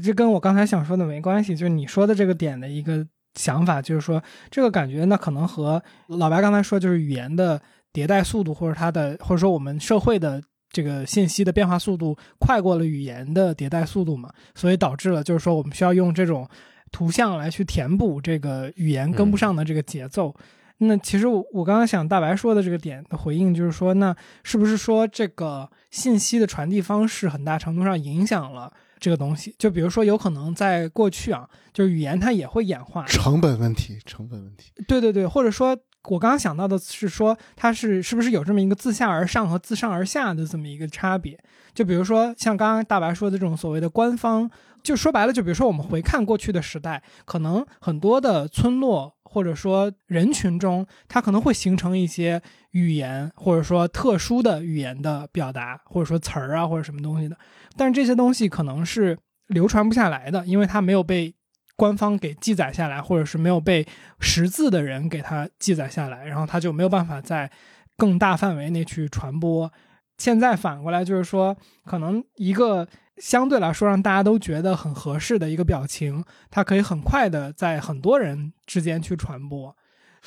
[0.03, 3.07] 这跟我刚才想说的没关系，就是你说的这个点的一个。
[3.35, 16.49] 想法就是说，这个感觉那可能和老白刚才说，就是语言的迭代速度，或者它的，或者说我们社会的这个信息的变化速度快过了语言的迭代速度嘛，所以导致了就是说我们需要用这种
[16.93, 20.35] 图像来去填补这个语言跟不上的这个节奏。
[20.79, 28.73] 那其实我我刚刚想大白说的这个点的回应就是说，那是不是说这个信息的传递方式很大程度上影响了？
[28.99, 34.73] 这个东西，就比如说，有可能在过去啊，就是语言它也会演化，成本问题，成本问题。
[34.87, 35.75] 对对对，或者说，
[36.09, 41.39] 我刚刚想到的是说，它是是不是有这么一个自下而上和自上而下的这么一个差别？
[41.75, 44.51] 就比如说，像刚刚大白说的这种所谓的官方，
[44.83, 57.37] 就说白了，就比如说我们回看过去的时代，可能很多的村落或者说人群中，它可能会形成一些语言，或者说特殊的语言的表达，或者说词儿啊，或者什么东西的。
[57.77, 59.17] 但是这些东西可能是
[59.49, 61.33] 流传不下来的，因为它没有被
[61.81, 63.87] 官方给记载下来，或者是没有被
[64.19, 67.51] 识字的人给它记载下来，然后它就没有办法在
[67.97, 69.73] 更大范围内去传播。
[70.19, 79.75] 现在反过来就是说，可能一个相对来说让大家都觉得很合适的一个表情，它可以很快的在很多人之间去传播。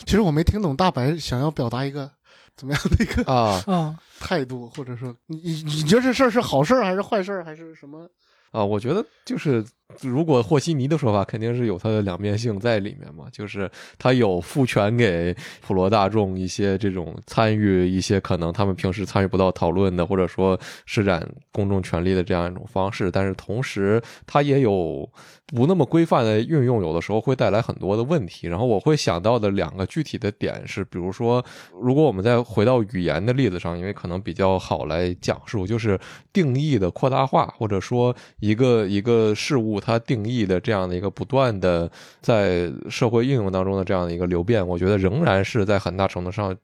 [0.05, 2.09] 其实我没听懂大白想要表达一个。
[2.55, 8.07] 怎么样的一个啊 态度，或者说你你你觉得这事儿是好事儿还是坏事儿还是什么
[8.51, 8.63] 啊？
[8.63, 9.63] 我觉得就是。
[10.01, 13.69] 如果和稀泥的说法，肯定是有它的两面性在里面嘛，就是
[13.99, 25.07] 它有赋权给普罗大众一些这种参与一些可能他们平时参与不到讨论的，或者说施展公众权利的这样一种方式，但是同时它也有
[25.47, 28.47] 不那么规范的运用，有的时候会带来很多的问题。
[28.47, 31.43] 然后我会想到的两个具体的点是，比如说，
[31.79, 35.99] 如果我们再回到语言的例子上，因为可能比较好来讲述，就是
[36.31, 39.72] 定义的扩大化，或者说一个一个事物。
[39.79, 41.89] 它定义的这样的一个不断的
[42.21, 46.55] 在社会应用当中的这样的一个流变，我觉得仍然是在很大程度上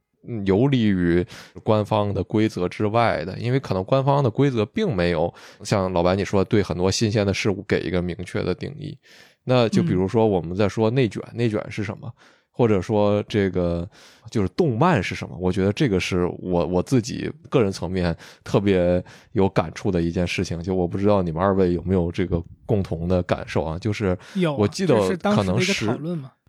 [0.45, 1.25] 游离于
[1.63, 8.97] 官方的规则之外的，因为可能官方的规则并没有像老白你说对很多新鲜的事物给一个明确的定义。
[9.45, 12.11] 那就比如说我们在说内卷，内卷是什么？
[12.59, 13.89] 或者说这个
[14.29, 15.37] 就是动漫是什么？
[15.39, 20.61] 我觉得这个是我我自己个人层面特别有感触的一件事情。
[20.61, 23.79] 就我不知道你们二位有没有这个共同的感受啊？
[23.79, 24.93] 就是有，我记得
[25.33, 25.97] 可能是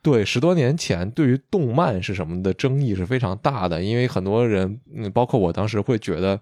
[0.02, 6.40] 对十多年前对于动漫是什么的争议是非常大的，因为很多人，嗯，包括我当时会觉得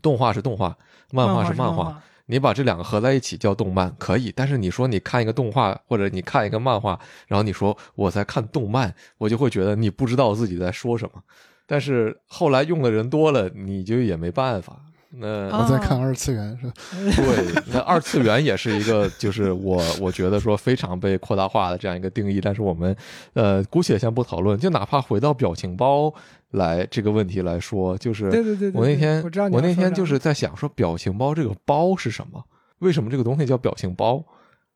[0.00, 0.78] 动画是动画，
[1.10, 2.00] 漫画是漫画。
[2.28, 11.22] 你把这两个合在一起叫动漫可以，但是你说你看一个动画或者你看一个漫画，然后你说我在看动漫，我就会觉得你不知道自己在说什么。
[11.66, 14.80] 但是后来用的人多了，你就也没办法。
[15.10, 16.72] 那我在看二次元是吧？
[17.16, 22.40] 对，那二次元也是一个，就是我我觉得说非常被扩大化的这样一个定义。
[22.40, 22.94] 但是我们
[23.32, 26.12] 呃姑且先不讨论，就哪怕回到表情包。
[26.52, 32.42] 来这个问题来说，就是对对对，我那天我那天就是在想说，表情包这个包是什么？
[32.78, 34.24] 为什么这个东西叫表情包？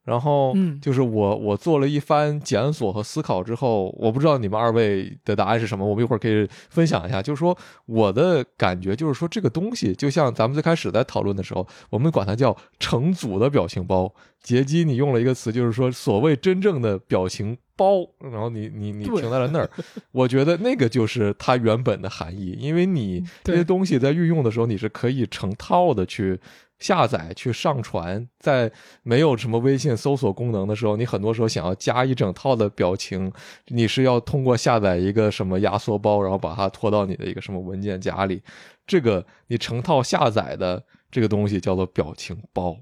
[0.03, 7.21] 然后，就是我我做了一番检索和思考之后，我不知道你们二位的答案是什么，我们一会儿可以分享一下。
[7.21, 14.13] 就是说，我的感觉就是说，这个东西就像咱们最开始在讨论的时候，我们管它叫成组的表情包。
[14.41, 19.69] 杰基，你用了一个词，就是说所谓真正的表情包，然后你你你停在了那儿。
[20.11, 26.37] 我觉得那个就是它原本的含义，因为你这些东西在运用的时候，你是可以成套的去。
[26.83, 28.69] 下载去上传，在
[29.03, 33.31] 没有什么微信搜索功能的时候，你很多时候想要加一整套的表情，
[33.67, 38.43] 你是要通过下载一个什么压缩包，然后把它拖到你的一个什么文件夹里。
[38.85, 42.75] 这个你成套下载的这个东西叫做表情包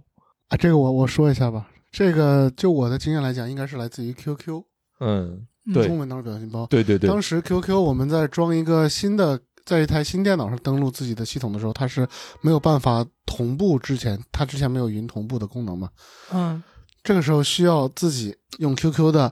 [0.48, 0.58] 啊。
[0.58, 4.64] 这个我我说一下吧，这个就我的经验来讲，应该是来自于 QQ
[5.00, 6.66] 嗯，嗯对中文当时表情包。
[6.66, 9.40] 对对对，当时 QQ 我们在装一个新的，
[9.72, 12.06] 在一台新电脑上登录自己的系统的时候，它是
[12.42, 15.90] 没有办法同步之前，它之前没有云同步的功能嘛。
[16.34, 16.62] 嗯
[17.02, 19.32] 这个时候需要自己用 QQ 的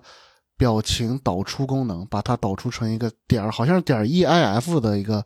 [0.57, 5.21] 表情导出功能，把它导出成一个点儿，好像是点儿 EIF 的一个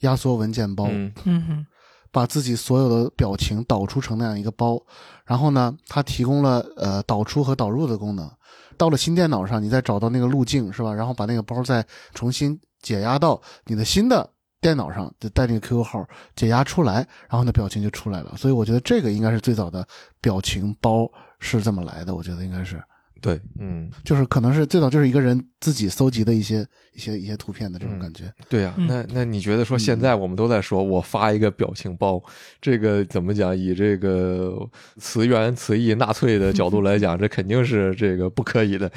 [0.00, 1.66] 压缩文件包，嗯嗯哼
[2.12, 4.78] 把自己所有的表情导出成那样一个包。
[5.24, 8.30] 然后呢，它提供了呃导出和导入的功能。
[8.76, 10.92] 到了新电脑上，你再找到那个路径是吧？
[10.92, 14.28] 然后把那个包再重新解压到你的新的
[14.60, 18.34] 电脑上，就带那个 QQ 号解压出来，然后那表情就出来了。
[18.36, 19.86] 所以我觉得这个应该是最早的
[20.20, 22.14] 表情包是这么来的。
[22.14, 22.82] 我觉得应该是。
[23.20, 28.32] 对，嗯，就是可能是最早就是一个人自己搜集的一些一些一些图片的这种感觉。
[28.48, 32.22] 对呀、嗯那那你觉得说现在我们都在说我发一个表情包，
[32.62, 33.54] 这个怎么讲？
[33.54, 38.90] 以这个词源词义纳粹的角度来讲，这肯定是这个不可以的。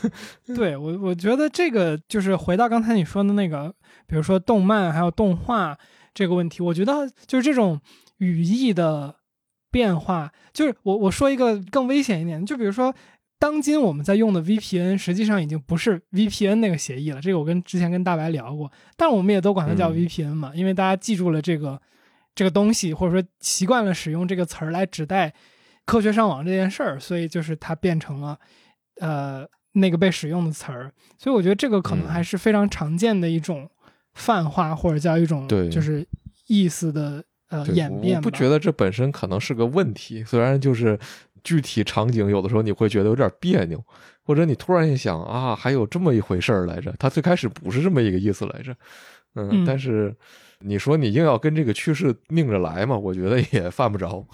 [0.56, 3.74] 对我，我觉得这个就是回到刚才你说的那个，
[4.06, 5.76] 比如说动漫还有动画
[6.14, 7.78] 这个问题，我觉得就是这种
[8.18, 9.16] 语义的
[9.70, 12.94] 变化，就是我我说一个更危险一点，就比如说。
[13.38, 19.96] 当今我们在用的 VPN 实际上已经不是 VPN 那个协议了，这个我跟之前跟大白聊过，但我们也都管它叫嗯。
[19.96, 21.80] VPN 嘛，因为大家记住了这个
[22.34, 25.34] 这个东西，或者说习惯了使用这个词儿来指代
[25.84, 28.38] 科学上网这件事儿，所以就是它变成了
[29.00, 32.08] 呃那个被使用的词儿，所以我觉得这个可能嗯。
[32.08, 33.68] 还是非常常见的一种
[34.14, 36.06] 泛化，或者叫一种就是
[36.46, 38.20] 意思的呃演变吧。
[38.20, 40.98] 我不觉得这本身可能是个问题，虽然就是
[41.46, 43.80] 具体场景有的时候你会觉得有点别扭，
[44.24, 48.72] 或者你突然一想啊，还有这么一回事儿来着，它最开始不是这么一个意思来着，
[49.36, 50.12] 嗯，嗯但是
[50.58, 54.26] 你说你硬要跟这个趋势拧着来嘛，我觉得也犯不着。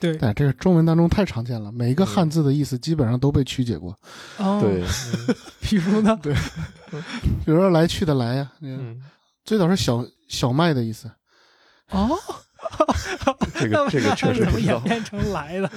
[0.00, 3.94] 对对，这个中文当中太常见了，每一个汉字的意思基本上都被曲解过。
[4.38, 4.82] 哦，对，
[5.60, 6.18] 比如呢？
[6.24, 6.34] 对
[7.44, 9.02] 比如说来去的来呀、那个嗯，
[9.44, 11.10] 最早是小小麦的意思，
[11.90, 12.08] 哦，
[13.58, 14.82] 这个这个确实怎么不知道 演。
[14.84, 15.70] 变成来的？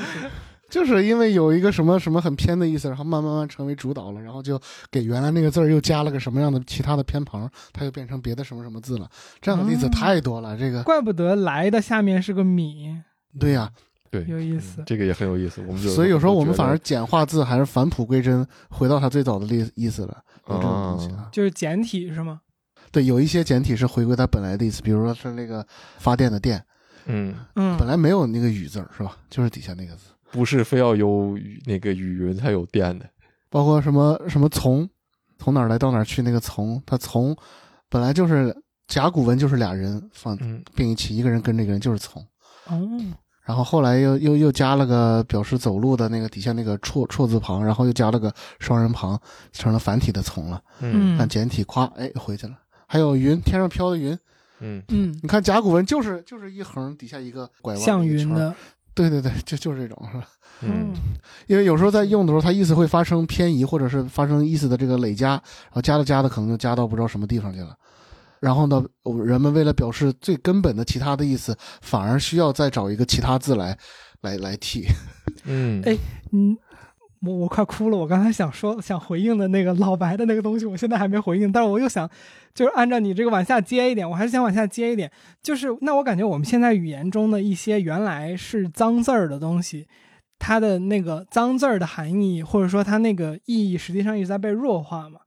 [0.70, 4.60] 就是因为有一个什么什么很偏的意思，然后慢慢慢成为主导了，然后就
[4.92, 9.10] 给原来那个字儿又加了个什么样的其他的偏旁，它又变成别的什么什么字了。
[9.42, 10.58] 这样的例子哦太多了。
[10.58, 12.96] 这个怪不得来的下面是个米，
[13.40, 13.72] 对呀、
[14.12, 15.62] 对，有意思嗯这个也很有意思。
[15.68, 20.18] 我们就所以有时候我们反而简化字还是返璞归真，回到它最早的意意思了。
[20.48, 22.42] 有这种东西啊，就是简体是吗？
[22.92, 25.66] 对，有一些简体是回归它本来的意思，比如说是那个
[25.98, 26.64] 发电的电，
[27.06, 29.18] 嗯，嗯，本来没有那个雨字儿是吧？
[29.30, 30.06] 就是底下那个字。
[30.32, 33.06] 不是非要有那个雨云才有电的。
[33.50, 34.88] 包括什么什么从，
[35.40, 37.36] 从哪儿来到哪儿去那个从，它从
[37.90, 38.56] 本来就是
[38.88, 40.62] 甲骨文就是俩人放嗯。
[40.76, 42.22] 并一起，一个人跟这个人就是从，
[42.66, 43.00] 哦，
[43.46, 49.18] 然后后来又又又加了个表示走路的那个底下那个错错字旁，然后又加了个双人旁，
[49.54, 50.62] 成了繁体的从了。
[50.82, 51.18] 嗯。
[51.18, 52.54] 看简体夸，哎回去了。
[52.86, 54.12] 还有云，天上飘的云，
[54.60, 54.84] 嗯。
[54.90, 58.54] 嗯，你看甲骨文就是就是一横底下一个拐弯，像云的，
[58.98, 60.28] 对对对，就就是这种是吧？
[60.62, 60.92] 嗯
[61.46, 67.76] 因为有时候在用的时候，它意思会发生偏移，或者是发生意思的这个累加，然后加着加的可能就加到不知道什么地方去了。
[68.40, 68.84] 然后呢，
[69.24, 73.78] 人们为了表示最根本的其他的意思，反而需要再找一个其他字来，
[74.22, 74.88] 来来替。
[75.46, 75.96] 嗯，哎
[76.32, 76.58] 嗯，
[77.22, 77.98] 我我快哭了。
[77.98, 82.10] 我刚才想说想回应的那个老白的那个东西，我现在还没回应，但是我又想，
[82.54, 85.12] 就是按照你这个往下接一点，我还是想往下接一点。
[85.42, 89.88] 就是那我感觉我们现在语言中的一些原来是脏字儿的东西，
[90.40, 95.22] 它的那个脏字儿的含义，或者说它那个意义，实际上一直在被弱化嘛。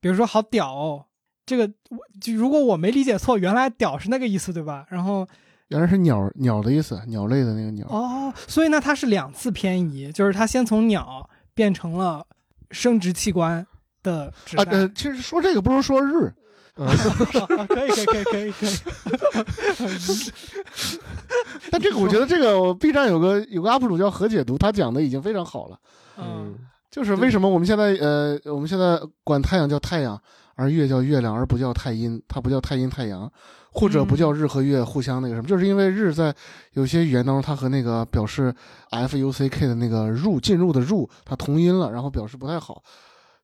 [0.00, 1.06] 比如说“好屌、哦”，
[1.46, 4.86] 这个我就如果我没理解错，原来“屌”是那个意思，对吧？
[4.88, 5.26] 然后
[5.68, 7.86] 原来是鸟鸟的意思，鸟类的那个鸟。
[7.88, 12.24] 哦，所以呢，它是两次偏移，就是它先从鸟变成了
[12.70, 13.66] 生殖器官
[14.02, 14.72] 的指啊，代。
[14.72, 16.32] 呃，其实说这个不如说日，
[16.76, 16.86] 嗯
[17.66, 18.70] 可以，可以，可以，可以，可以。
[21.72, 25.78] 但这个我觉得这个我 B 站有个有个 UP 主叫何解读，他讲的已经非常好了。
[26.18, 26.54] 嗯，
[26.90, 30.20] 就是为什么我们现在呃，我们现在管太阳叫太阳，
[30.54, 33.32] 而月叫月亮，而不叫太阴，它不叫太阴太阳，
[33.78, 36.34] 或者不叫日和月互相那个什么，就是因为日在
[36.72, 38.52] 有些语言当中，它和那个表示
[38.88, 42.82] f u c k 的那个入进入的入，它同音了，然后表示不太好。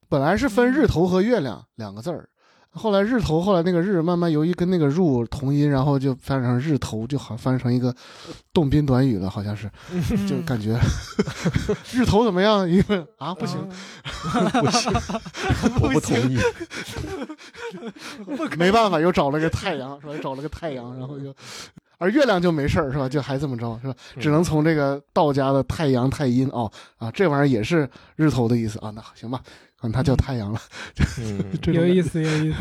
[0.08, 2.28] 本来是分日头和月亮两个字儿，
[2.74, 7.94] 后来日头，后来那个日慢慢由于跟那个入同音，然后就翻成日头，就好翻成一个
[8.52, 9.70] 动宾短语了，好像是，
[10.26, 10.78] 就感觉
[11.92, 12.68] 日头怎么样？
[12.68, 13.68] 一问啊不行，
[14.02, 14.92] 不行，
[15.82, 16.38] 我不同意。
[18.56, 20.14] 没办法，又找了个太阳，是吧？
[20.22, 21.34] 找了个太阳，然后又，
[21.98, 23.06] 而月亮就没事儿，是吧？
[23.08, 23.94] 就还这么着，是吧？
[24.18, 28.90] 只能从这个道家的太阳太阴哦啊，这玩意儿也是日头的意思啊。
[28.90, 29.40] 那行吧，
[29.82, 30.60] 可能它叫太阳了。
[31.66, 32.58] 有意思，有意思。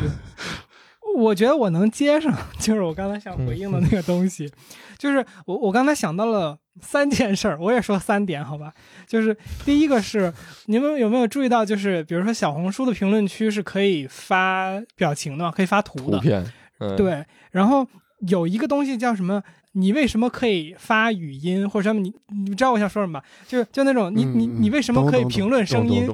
[1.15, 4.51] 我觉得我能接上， 就是我刚才想回应的那个东西，
[4.97, 8.73] 就是我我刚才想到了三件事儿，我也说三点，好吧？
[9.05, 10.33] 就是第一个是
[10.65, 16.43] 你们有没有注意到，就是比如说小红书的评论区是可以发表情的嘛，可以发图的，图片，
[16.79, 17.23] 嗯，对。
[17.51, 17.85] 然后
[18.27, 19.43] 有一个东西叫什么？
[19.73, 22.01] 你为什么可以发语音或者什么？
[22.01, 23.25] 你你知道我想说什么吧？
[23.47, 26.09] 就就那种你你你为什么可以评论声音？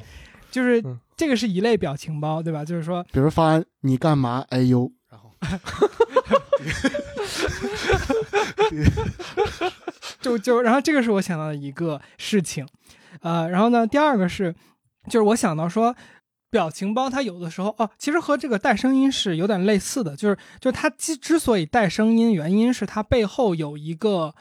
[0.58, 2.66] 就是嗯这个是一类表情包，对吧？
[2.66, 4.44] 就是说比如发你干嘛？
[4.50, 5.32] 哎呦，然后
[10.20, 12.68] 就就然后这个是我想到的一个事情，
[13.22, 14.56] 呃，然后呢，第二个是，
[15.06, 15.96] 就是我想到说，
[16.50, 24.34] 表情包它有的时候哦，其实和这个带声音是有点类似的，就是就是它之之所以带声音，原因是它背后有一个，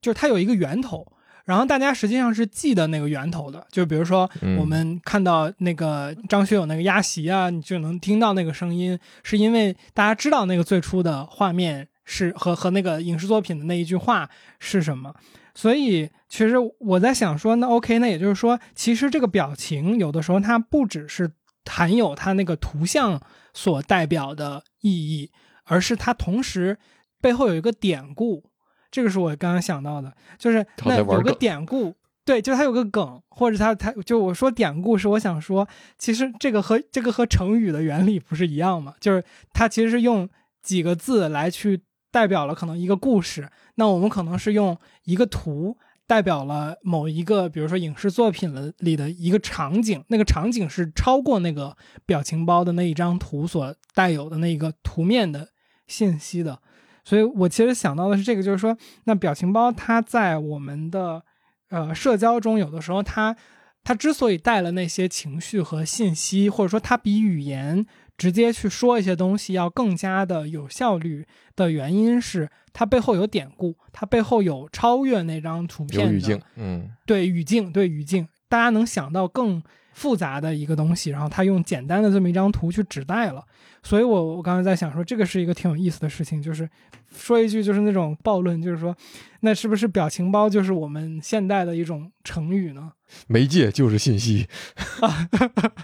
[0.00, 1.06] 就是它有一个源头。
[1.44, 14.28] 然后大家实际上是记得那个源头的，就比如说嗯我们看到那个张学友那个压席啊，你就能听到那个声音，是因为大家知道那个最初的画面是和和那个影视作品的那一句话
[14.58, 15.14] 是什么。
[15.54, 21.32] 所以其实我在想说，那 OK，那也就是说，其实这个表情有的时候它不只是
[21.68, 23.20] 含有它那个图像
[23.52, 25.30] 所代表的意义，
[25.64, 26.78] 而是它同时
[27.20, 28.49] 背后有一个典故。
[28.90, 35.68] 这个是我刚刚想到的，就是那有个典故，对，就它有个梗，或者它它就我说典故是我想说，
[35.98, 38.94] 其实这个和这个和成语的原理不是一样吗？
[39.00, 40.28] 就是它其实是用
[40.62, 55.48] 几个字来去代表了可能一个故事，那我们可能是用一个图代表了某一个，比如说影视作品了里的一个场景，那个场景是超过那个表情包的那一张图所带有的那个图面的
[55.86, 56.60] 信息的。
[57.04, 61.22] 所以我其实想到的是这个，就是说，那表情包它在我们的
[61.70, 63.36] 呃社交中，有的时候它
[63.82, 67.86] 它之所以带了那些情绪和信息，或者说它比语言
[68.18, 71.26] 直接去说一些东西要更加的有效率
[71.56, 76.90] 的原因是，它背后有典故，它背后有超越那张图片的有语境，嗯。
[77.06, 79.62] 对语境，对语境，大家能想到更
[79.92, 83.44] 复杂的一个东西，然后他用简单的这么一张图去指代了。
[83.82, 86.68] 所以我我刚才在想说，这个是一个挺有意思的事情，就是
[87.14, 88.94] 说一句就是那种暴论，就是说，
[89.40, 92.92] 那是不是表情包就是我们现代的一种成语呢？
[93.26, 94.46] 媒介就是信息，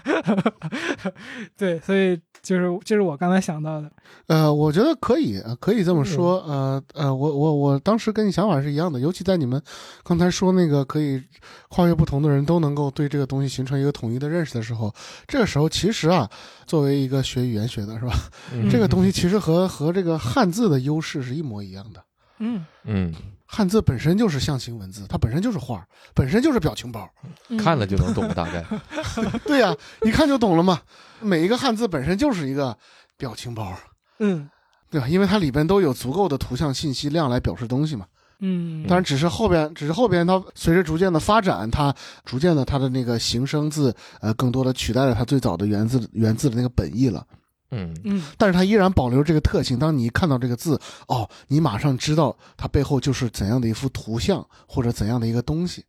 [1.57, 3.91] 对，所以就是这是我刚才想到的。
[4.27, 6.41] 呃，我觉得可以，呃可以这么说。
[6.43, 9.61] 呃呃，我我我当时跟你想法是一样的，尤其在你们
[10.03, 11.21] 刚才说那个可以
[11.69, 14.93] 跨越不同的人都能够对这个东西形成一个统一的认识的时候，
[15.27, 16.29] 这个时候其实啊，
[16.65, 18.13] 作为一个学语言学的是吧，
[18.53, 22.03] 嗯这个东西其实和和这个汉字的优势是一模一样的。
[22.39, 23.13] 嗯，嗯，
[23.47, 27.09] 汉字本身就是象形文字，它本身就是画儿，本身就是表情包。
[27.49, 28.63] 嗯看了就能懂，大概，
[29.45, 29.73] 对呀、
[30.03, 30.81] 一看就懂了嘛。
[31.21, 32.77] 每一个汉字本身就是一个
[33.17, 33.73] 表情包，
[34.19, 34.49] 嗯
[34.91, 35.07] 对吧？
[35.07, 38.05] 因为它里边都有足够的图像信息量来表示东西嘛。
[38.39, 41.93] 嗯，当然，只是后边，只是后边它随着逐渐的发展，它
[42.23, 47.25] 逐渐的它的那个形声字，呃，更多的取代了它最早的原字原字的那个本意了。
[47.71, 49.77] 嗯嗯但是它依然保留这个特性。
[49.77, 55.83] 当你一看到这个字，哦，你马上知道它背后就是怎样的一幅图像或者怎样的一个东西。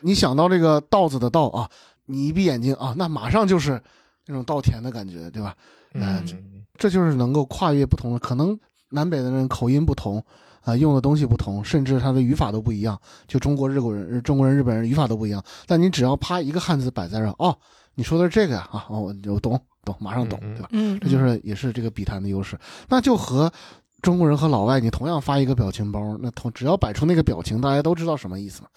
[0.00, 1.70] 你想到这个稻子的稻啊，
[2.06, 3.80] 你一闭眼睛啊，那马上就是
[4.26, 5.54] 那种稻田的感觉，对吧？
[5.94, 6.24] 嗯
[6.78, 8.58] 这就是能够跨越不同的，可能
[8.88, 10.24] 南北的人口音不同，
[10.62, 12.98] 啊、用的东西不同，甚至他的语法都不一样。
[13.28, 17.54] 就中国、日国人、中国人、日本人语法都不一样，但你只要啪一个汉字摆在这儿，哦，
[17.94, 20.68] 你说的是这个呀，啊，哦，我我懂懂，马上懂，对吧？
[20.72, 22.58] 嗯，这就是也是这个笔谈的优势。
[22.88, 23.52] 那就和
[24.02, 28.68] 中国人和老外，你同样发一个表情包，那同只要摆出那个表情，大家都知道什么意思嘛，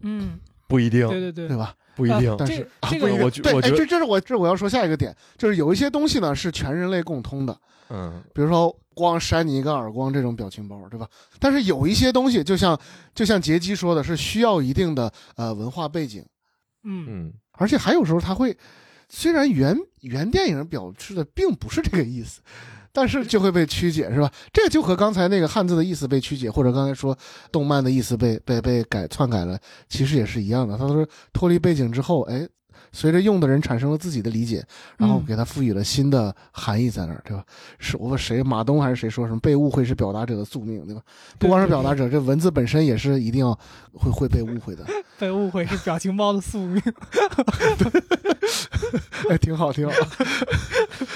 [0.00, 1.74] 嗯，不一定，对对对对吧？
[1.96, 7.56] 不一定，但这是啊这个不一定对，哎，我觉我觉得这这是我这我要说下一个点，就是有一些东西呢是全人类共通的，
[7.88, 11.06] 嗯比如说光扇你一个耳光这种表情包，对吧？
[11.38, 12.76] 但是有一些东西，就像
[13.14, 16.24] 就像杰基说的，是需要一定的呃文化背景，
[16.82, 18.56] 嗯嗯而且还有时候他会，
[19.08, 22.40] 虽然原原电影表示的并不是这个意思，
[22.92, 24.30] 但是就会被曲解，是吧？
[24.52, 27.16] 这就和刚才那个汉字的意思被曲解，或者刚才说
[27.52, 30.76] 动漫的意思被被被改篡改了，其实也是一样的。
[30.76, 32.48] 他说脱离背景之后，哎。
[32.94, 34.64] 随着用的人产生了自己的理解，
[34.96, 37.44] 然后嗯给它赋予了新的含义在那儿，对吧？
[37.78, 41.02] 是我谁马东还是谁说什么被误会是表达者的宿命，对吧？
[41.38, 43.58] 不光是表达者，这文字本身也是一定要
[43.92, 44.86] 会会被误会的。
[45.18, 46.80] 被误会是表情包的宿命。
[49.28, 49.94] 哎，挺好，挺好。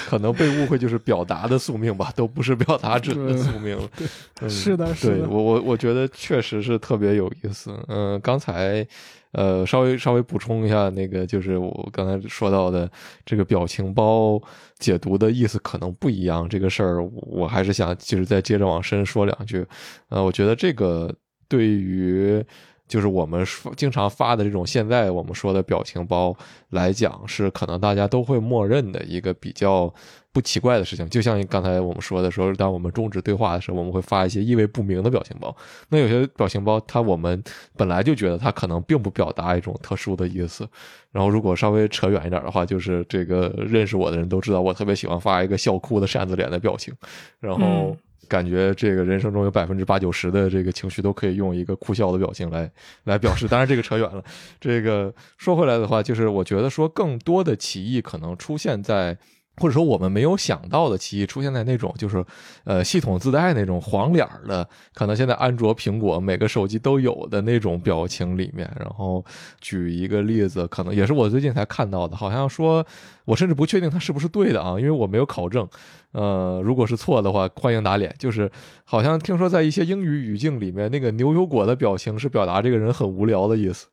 [0.07, 3.87] 可能被误会就是表达的宿命吧，都不是表达者的宿命了。
[4.41, 7.73] 嗯是的，是的，对我我我觉得确实是特别有意思。
[7.87, 8.85] 嗯、刚才
[9.31, 12.89] 呃，稍微稍微补充一下，那个就是我刚才说到的
[13.25, 14.41] 这个表情包
[14.79, 19.65] 解读的意思可能不一样，这个事儿我还是想就是再接着往深说两句。
[20.09, 21.13] 呃，我觉得这个
[21.47, 22.43] 对于
[22.87, 23.45] 就是我们
[23.77, 26.35] 经常发的这种现在我们说的表情包
[26.69, 29.93] 来讲，是可能大家都会默认的一个比较。
[30.31, 35.55] 不奇怪的事情，就像刚才我们说的时候，当我们终止对话的时候，我们会发一些意味不明的表情包。
[35.89, 37.43] 那有些表情包，它我们
[37.75, 40.69] 本来就觉得它可能并不表达一种特殊的意思。
[41.11, 46.93] 然后如果稍微扯远一点的话，就是这个认识我的人都知道，我特别喜欢发一个笑哭的扇子脸的表情。
[47.39, 52.71] 然后感觉这个人生中有百分之八九十的这个情绪都可以用一个哭笑的表情来
[53.05, 53.47] 来表示。
[53.47, 54.23] 当然这个扯远了。
[54.61, 59.17] 这个说回来的话，就是我觉得说更多的歧义可能出现在。
[59.59, 62.25] 或者说我们没有想到的歧义出现在那种就是，
[62.63, 68.71] 呃，系统自带那种黄脸儿的，可能现在安卓、苹果每个手机都有的那种表情里面。
[68.79, 69.23] 然后
[69.59, 72.85] 举一个例子，可能也是我最近才看到的，好像说，
[73.25, 75.67] 我甚至不确定它是不是对的啊，因为我没有考证。
[76.11, 78.15] 呃，如果是错的话，欢迎打脸。
[78.17, 78.49] 就是
[78.83, 83.87] 好像听说在一些英语语境里面，那个牛油果的表情是表达这个人很无聊的意思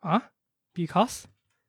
[0.00, 0.22] 啊
[0.74, 1.22] ，because。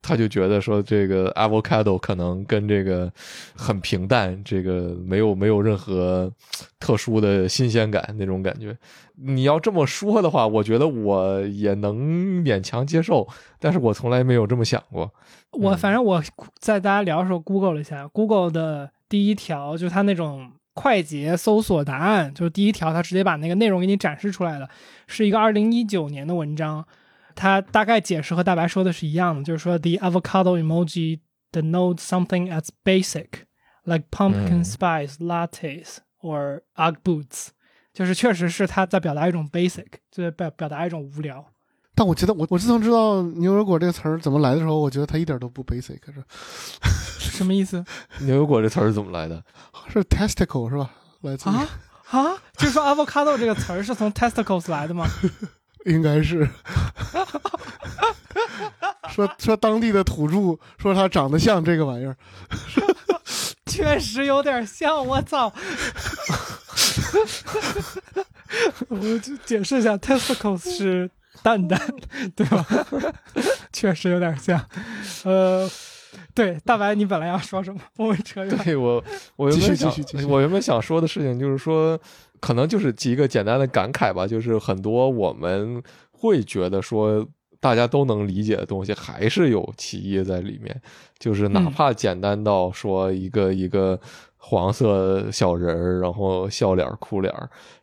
[0.08, 3.12] 他就觉得说这个 avocado 可能跟这个
[3.53, 6.32] 很平淡，这个没有没有任何
[6.80, 8.74] 特殊的新鲜感那种感觉。
[9.16, 13.28] 你要这么说的话，我觉得我也能勉强接受，
[13.60, 15.12] 但是我从来没有这么想过。
[15.51, 16.24] 我反正我
[16.58, 24.70] 在大家聊的时候 Google 了一下，Google 的第一条就是它那种快捷搜索答案，就是第一条，它直接把那个内容给你展示出来了，
[25.05, 26.86] 是一个二零一九年的文章。
[27.38, 31.20] 他大概解释和大白说的是一样的，就是说 the avocado emoji
[31.52, 33.28] denotes something as basic,
[33.84, 37.50] like pumpkin spice lattes or ug boots，
[37.94, 41.46] 就是确实是他在表达一种 basic，就是表表达一种无聊。
[41.96, 46.24] 但我觉得我我自从知道牛油果这个词儿怎么来的时候，我觉得它一点都不 basic，是
[47.38, 47.84] 什么意思？
[48.22, 49.44] 牛油果这词儿是怎么来的？
[49.90, 50.92] 是 testicle 是吧？
[51.22, 51.68] 来自啊
[52.10, 55.08] 啊，就是说 avocado 这个词儿是从 testicles 来的吗？
[55.88, 56.48] 应该是，
[59.10, 62.16] 说说当地的土著说他长得像这个玩意儿，
[63.66, 65.06] 确实有点像。
[65.06, 65.52] 我操！
[68.90, 71.10] 我就解释一下，testicles 是
[71.44, 71.80] 蛋蛋，
[72.36, 72.66] 对吧？
[73.74, 74.64] 确实有点像。
[75.24, 75.70] 呃，
[76.34, 77.80] 对，大白，你本来要说什么？
[77.97, 78.58] 我们扯远。
[78.64, 79.03] 对我，
[79.36, 79.91] 我原本想，
[80.30, 81.99] 我原本想说的事情就是说。
[82.39, 85.82] 可能就是几个简单的感慨吧，就是很多我们
[86.12, 87.28] 会觉得说
[87.60, 90.80] 大家都能理解的东西，还是有歧义在里面。
[91.18, 93.99] 就是哪怕简单到说一个一个
[94.38, 97.34] 黄色小人儿，然后笑脸哭脸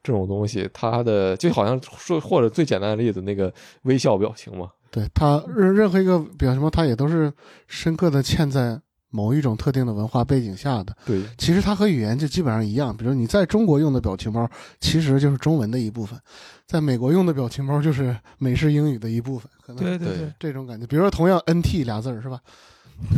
[0.04, 3.52] 这种东西，它的就好像说或者最简单的例子，那个
[3.82, 7.32] 微笑表情嘛，对他任任何一个表情包，他也都是
[7.66, 8.80] 深刻的嵌在。
[9.16, 12.92] 某一种特定的文化背景下的，对，其实它和语言就基本上一样。
[12.96, 14.44] 比如你在中国用的表情包，
[14.80, 16.18] 其实就是中文的一部分；
[16.66, 19.48] 在美国用的表情包，就是美式英语的一部分。
[19.64, 20.84] 可能对对对，这种感觉。
[20.84, 22.40] 比如说，同样 “nt” 俩字儿是吧？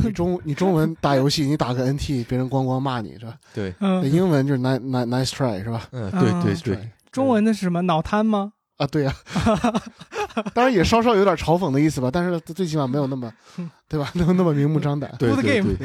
[0.04, 3.34] 你中你中文打游戏，你打个 “nt”，别人咣咣骂你是吧？
[3.54, 3.74] 对，
[4.10, 5.88] 英文就是 “nice nice try” 是吧？
[5.92, 6.90] 嗯，对对对。
[7.10, 7.80] 中文的是什么？
[7.80, 8.52] 脑瘫吗？
[8.76, 9.14] 啊，对呀，
[10.54, 13.32] 当然也稍稍有点嘲讽的意思吧，但是最起码没有那么，
[13.88, 14.10] 对吧？
[14.14, 15.10] 那么那么明目张胆。
[15.18, 15.76] Good game，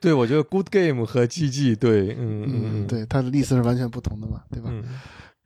[0.00, 4.70] 对，我觉得 Good game 和 GG，对，嗯嗯，对，它的意思是完全不同的嘛，对吧？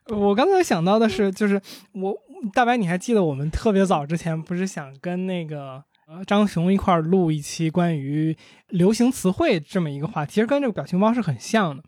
[0.08, 1.60] 我刚才想到的是，就是
[1.92, 2.14] 我
[2.54, 8.34] 大白，你还记得我们特别早之前不是想跟那个呃张雄一块儿录一期关于
[8.68, 11.82] 流行词汇这么一个话题，其实跟这个表情包是很像的。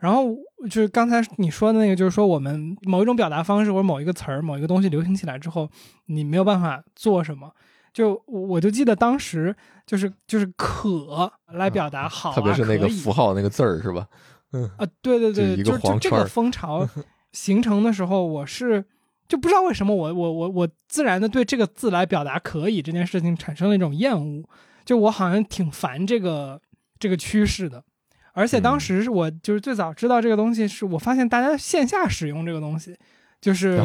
[0.00, 0.34] 然后
[0.64, 5.68] 就是刚才你说的那个，就是说我们某一种表达方式或者某一个词儿、某一个东西流行起来之后，
[6.06, 7.52] 你没有办法做什么。
[7.92, 14.06] 就我就记得当时就是就是可来表达好，特别是那个符号那个字儿是吧？
[14.52, 16.88] 嗯啊，对对对，就就这个风潮
[17.32, 18.84] 形成的时候，我是
[19.28, 24.44] 就不知道为什么我我我我自然的对这个字来表达可以这件事情产生了一种厌恶，
[24.84, 26.60] 就我好像挺烦这个
[26.98, 27.84] 这个趋势的。
[28.32, 32.96] 而且当时是我就是最早知道这个东西，是我发现大家线下使用这个东西，
[33.40, 33.82] 就是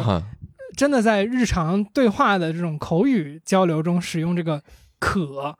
[0.76, 4.62] 真的在日常对话的这种口语交流中使用这个
[4.98, 5.56] “可”，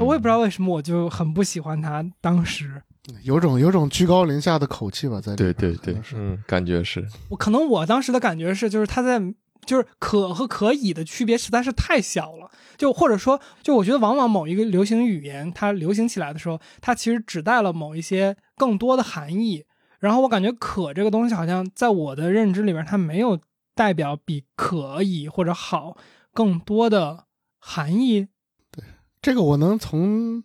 [0.00, 2.04] 我也不知道为什么，我就很不喜欢它。
[2.20, 2.82] 当时
[3.22, 9.20] 有种有种居高临下的口气吧，在对对对，嗯，感觉是我可能我当时的感觉是，就是它在。
[9.66, 12.43] 就是可和可以的区别实在是太小了，
[12.76, 19.64] 就或者说，就我觉得往往某一个流行语言它流行起来的时候，它其实指代了某一些更多的含义。
[20.00, 23.38] 然后我感觉可这个东西好像在我的认知里边，它没有
[23.74, 25.96] 代表比可以或者好
[26.32, 27.24] 更多的
[27.58, 28.28] 含义？
[28.70, 28.84] 对
[29.22, 30.42] 这个我能从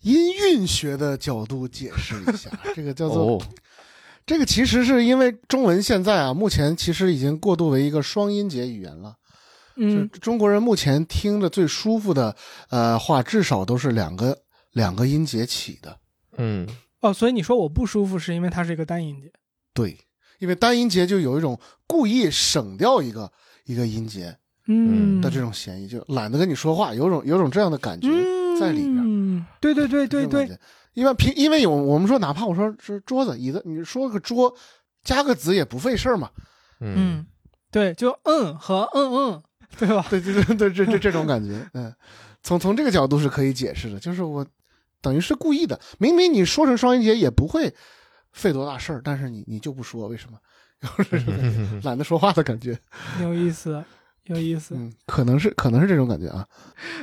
[0.00, 3.42] 音韵学的角度解释一下，这个叫做、哦，
[4.26, 9.16] 这个其实是因为中文现在啊，目前其实已经过渡为一个双音节语言了。
[9.76, 10.08] 嗯。
[10.10, 12.34] 就中国人目前听着最舒服的
[12.70, 14.38] 呃话，至少都是两个
[14.72, 15.98] 两个音节起的。
[16.36, 16.68] 嗯。
[17.00, 19.30] 哦，所以你说我不舒服，是因为它是一个单音节。
[19.72, 19.98] 对，
[20.38, 23.30] 因为单音节就有一种故意省掉一个
[23.64, 25.20] 一个音节嗯。
[25.20, 28.08] 的这种嫌疑，就懒得跟你说话，有种有种这样的感觉
[28.58, 28.96] 在里边。
[28.98, 30.26] 嗯，对对对对。
[30.26, 30.58] 对
[30.94, 34.54] 因为平因为有我们说，哪怕我说是桌子、椅子，你说个桌，
[35.02, 36.30] 加个子也不费事儿嘛。
[36.78, 36.94] 嗯。
[36.96, 37.26] 嗯，
[37.72, 39.42] 对，就嗯和嗯嗯，
[39.78, 40.04] 对吧？
[40.10, 41.92] 对对对 对，这这这种感觉，嗯，
[42.42, 44.46] 从从这个角度是可以解释的，就是我
[45.00, 47.74] 等于是故意的，明明你说成双音节也不会
[48.32, 50.38] 费多大事儿，但是你你就不说，为什么？
[50.98, 52.78] 有这种感觉懒得说话的感觉，
[53.22, 53.82] 有意思，
[54.24, 54.74] 有意思。
[54.76, 56.46] 嗯，可能是可能是这种感觉啊，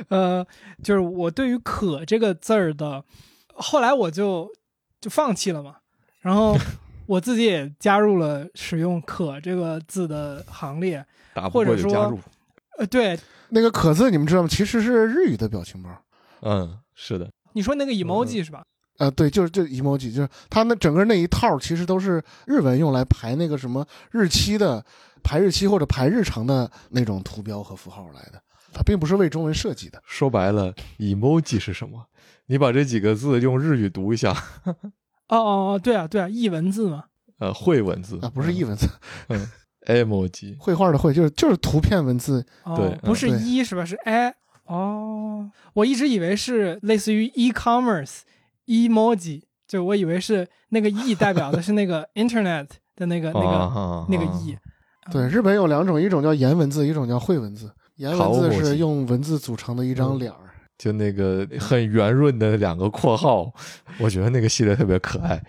[0.08, 0.46] 呃，
[0.84, 3.04] 就是我对于“可”这个字儿的，
[3.54, 4.48] 后来我就
[5.00, 5.76] 就放弃了嘛，
[6.20, 6.56] 然后
[7.06, 11.04] 我自己也加入了使用“可”这个字的行列。
[11.50, 12.20] 或者说加入。
[12.78, 13.18] 呃，对，
[13.50, 14.48] 那个“可”字你们知道吗？
[14.48, 15.90] 其实是日语的表情包。
[16.40, 18.62] 嗯，是的，你说那个 emoji 是吧？
[18.98, 24.84] 呃，对，就是就 emoji，就是它那整个那一套其实都是日文用来排那个什么日期的
[25.22, 28.42] 排日期或者排日程的那种图标和符号来的，
[28.72, 30.00] 它并不是为中文设计的。
[30.06, 32.06] 说白了，emoji 是什么？
[32.46, 34.30] 你把这几个字用日语读一下，
[35.28, 37.04] 哦哦哦，对啊对啊，译文字嘛。
[37.38, 38.86] 呃，会文字啊，不是译文字，
[39.28, 39.48] 嗯
[39.86, 42.44] ，emoji，绘画的绘，就是就是图片文字。
[42.64, 43.84] 哦、对不是一是吧？
[43.84, 44.34] 是 i。
[44.66, 48.20] 哦，我一直以为是类似于 e-commerce
[48.66, 52.66] emoji，就我以为是那个 e 代表的是那个 internet
[52.96, 54.56] 的那个那个、啊那个 e。
[55.10, 57.70] 对，日本有两种，一种叫颜文字，一种叫绘文字。
[57.96, 60.38] 颜文字是用文字组成的一张嗯脸儿。
[60.78, 63.52] 就那个很圆润的两个括号，
[63.98, 65.42] 我觉得那个系列特别可爱。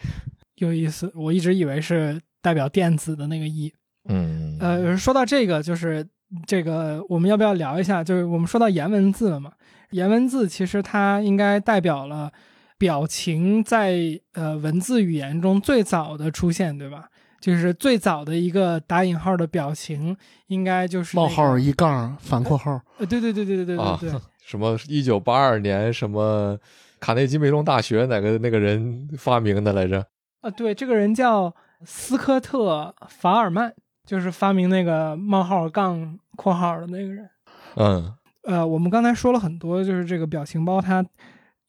[0.56, 3.72] 有意思，我一直以为是代表电子的那个 e。
[4.10, 6.06] 嗯，呃，说到这个，就是
[6.46, 8.04] 这个我们要不要聊一下？
[8.04, 9.52] 就是我们说到颜文字了嘛，
[9.92, 12.32] 颜文字其实它应该代表了
[12.78, 17.10] 表情在呃文字语言中最早的出现，对吧？
[17.40, 20.16] 就是最早的一个打引号的表情，
[20.48, 24.12] 应该就是、冒号一杠反括号，呃，对对对对对对对啊对，
[24.46, 26.58] 什么一九八二年什么
[27.02, 30.06] 卡内基梅隆大学哪个那个人发明的来着？
[30.40, 31.54] 啊，对，这个人叫
[31.86, 33.74] 斯科特·法尔曼，
[34.06, 37.30] 就是发明那个冒号杠括号的那个人。
[37.76, 41.06] 嗯呃，我们刚才说了很多，就是这个表情包，它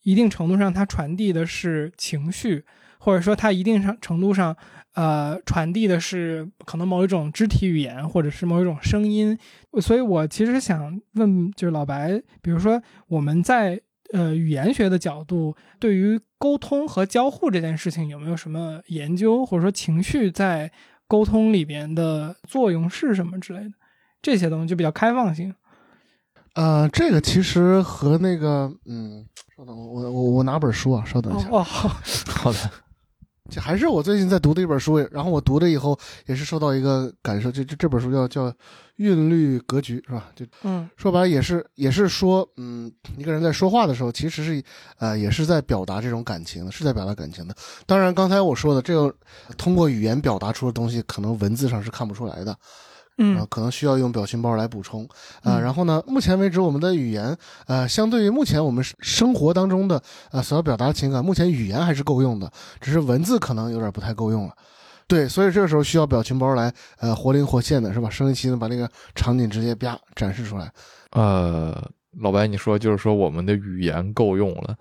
[0.03, 2.65] 一定程度上它传递的是情绪，
[2.99, 4.57] 或者说它一定上程度上，
[4.95, 9.39] 呃，传递的是可能某一种肢体语言，或者是某一种声音。
[9.81, 13.81] 所以我其实想问，就是老白，比如说我们在
[14.13, 20.73] 呃语言学的角度，对于沟通和交互这件事情有没有什么研究，或者说情绪在
[21.07, 23.73] 沟通里边的作用是什么之类的？
[24.23, 25.55] 这些东西就比较开放性。
[26.55, 29.27] 呃，这个其实和那个，嗯，
[29.57, 31.49] 稍等，我我我拿本书啊，稍等一下。
[31.51, 31.89] 哦，好，
[32.29, 32.59] 好的，
[33.51, 38.51] 这还是我最近在读的一本书，然后我读了以后也是受到一个感受，就这这本书叫叫
[38.97, 40.31] 《韵律格局》，是吧？
[40.35, 44.65] 就嗯说白了也是也是说，嗯，一个人在说话的时候，其实是
[44.99, 47.55] 呃也是在表达这种感情的，是在表达感情的。
[47.85, 49.15] 当然，刚才我说的这个
[49.59, 52.57] 通过语言表达出的东西，可能文字上是看不出来的。
[53.19, 55.05] 嗯啊，可能需要用表情包来补充
[55.43, 57.37] 啊、嗯然后呢，目前为止，我们的语言，
[57.67, 60.03] 呃，相对于目前我们生活当中的
[60.33, 62.51] 呃所要表达的情感，目前语言还是够用的，
[62.81, 64.55] 只是文字可能有点不太够用了。
[65.07, 68.09] 对，所以这个时候需要表情包来，呃，活灵活现的是吧？
[68.09, 70.73] 生一期的把那个场景直接啪展示出来。
[71.11, 71.89] 呃，
[72.21, 74.75] 老白，你说就是说我们的语言够用了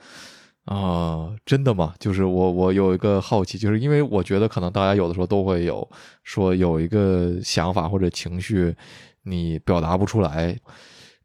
[0.66, 1.94] 啊、真的吗？
[2.00, 5.86] 就是我我有一个好奇，就是因为我觉得可能大家有的时候都会有
[6.24, 8.74] 说有一个想法或者情绪，
[9.24, 10.58] 你表达不出来。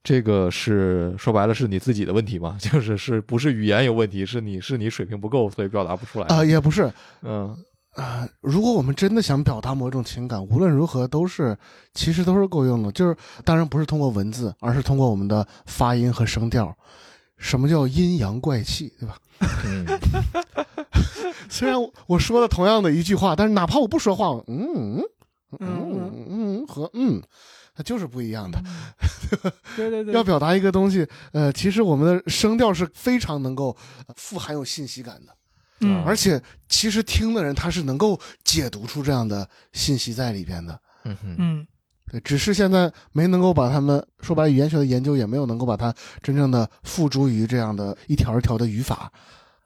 [0.02, 2.56] 这个是说白了是你自己的问题吗？
[2.62, 4.26] 就是是不是语言有问题？
[4.26, 6.26] 是你是你水平不够，所以表达不出来。
[6.26, 6.90] 啊、也不是，
[7.22, 7.56] 嗯
[7.94, 11.56] 啊、如果我们真的想表达某种情感，无论如何都是，
[11.94, 12.90] 其实都是够用的。
[12.90, 16.76] 就是当然不是通过文字，而是通过我们的发音和声调。
[17.36, 19.16] 什么叫阴阳怪气，对吧？
[19.40, 19.86] 嗯
[21.48, 25.00] 虽然我我说了同样的一句话，但是哪怕我不说话，我嗯
[25.58, 26.26] 嗯嗯嗯。
[26.30, 27.22] 嗯和嗯，
[27.74, 28.60] 它就是不一样的。
[29.76, 33.74] 对对对，要表达一个东西，呃，其实我们的声调是非常能够
[34.06, 35.34] 呃富含有信息感的，
[35.80, 36.02] 嗯。
[36.04, 40.78] 而且其实听的人他是能够解读出这样的信息在里边的。
[41.04, 41.36] 嗯哼。
[41.38, 41.66] 嗯
[42.10, 49.12] 对，只是现在没能够把他们说白了，语言学的研究也没有能够把它真正的付诸于这样的一条一条的语法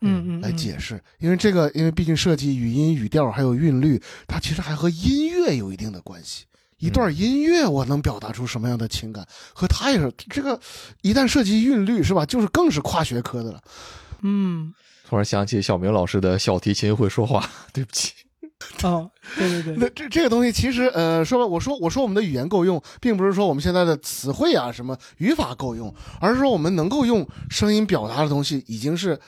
[0.00, 6.44] 嗯嗯，来解释，因为这个，因为毕竟涉及语音、语调还有韵律，它其实还和音乐有一定的关系。
[6.78, 9.24] 一段音乐我能表达出什么样的情感，
[9.54, 10.58] 和它也是这个，
[11.02, 12.26] 一旦涉及韵律，是吧？
[12.26, 13.60] 就是更是跨学科的了。
[14.22, 14.74] 嗯，
[15.08, 18.12] 突然想起小明老师的小提琴会说话，对不起。
[18.82, 29.18] 哦，对对对，那这这个东西其实，呃，说吧，我说我说我们的语言够用，并不是说我们现在的词汇啊什么语法够用，而是说我们能够用声音表达的东西，已经是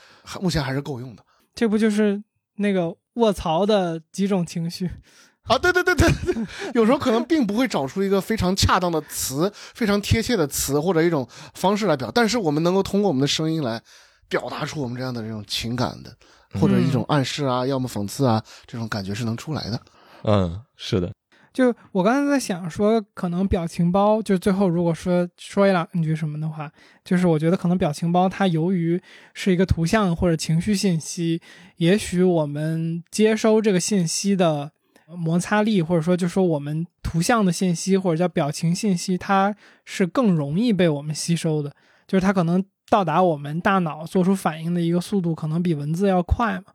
[0.40, 1.22] 目前还是够用的
[1.54, 2.22] 这不就是
[2.56, 4.90] 那个卧槽的几种情绪？
[5.44, 5.58] 啊！
[5.58, 13.78] 对对对对对，有时候可能并不会找出一个非常恰当的词、非常贴切的词或者一种方式来表，但是我们能够通过我们的声音来
[14.26, 16.16] 表达出我们这样的这种情感的，
[16.60, 19.80] 或者一种暗示啊，要么讽刺啊，这种感觉是能出来的。
[20.22, 21.12] 嗯，是的，
[21.52, 26.72] 就我刚才在想说，可能表情包就最后如果说说一两句什么的话，
[27.04, 29.00] 就是我觉得可能表情包它由于
[29.34, 31.42] 是一个图像或者情绪信息，
[31.76, 34.72] 也许我们接收这个信息的
[35.06, 41.70] 摩擦力，或者说就说我们图像的信息或者叫表情信息，它是更容易被我们吸收的，
[42.06, 46.72] 就是它可能到达我们大脑做出反应的一个速度，可能比文字要快嘛。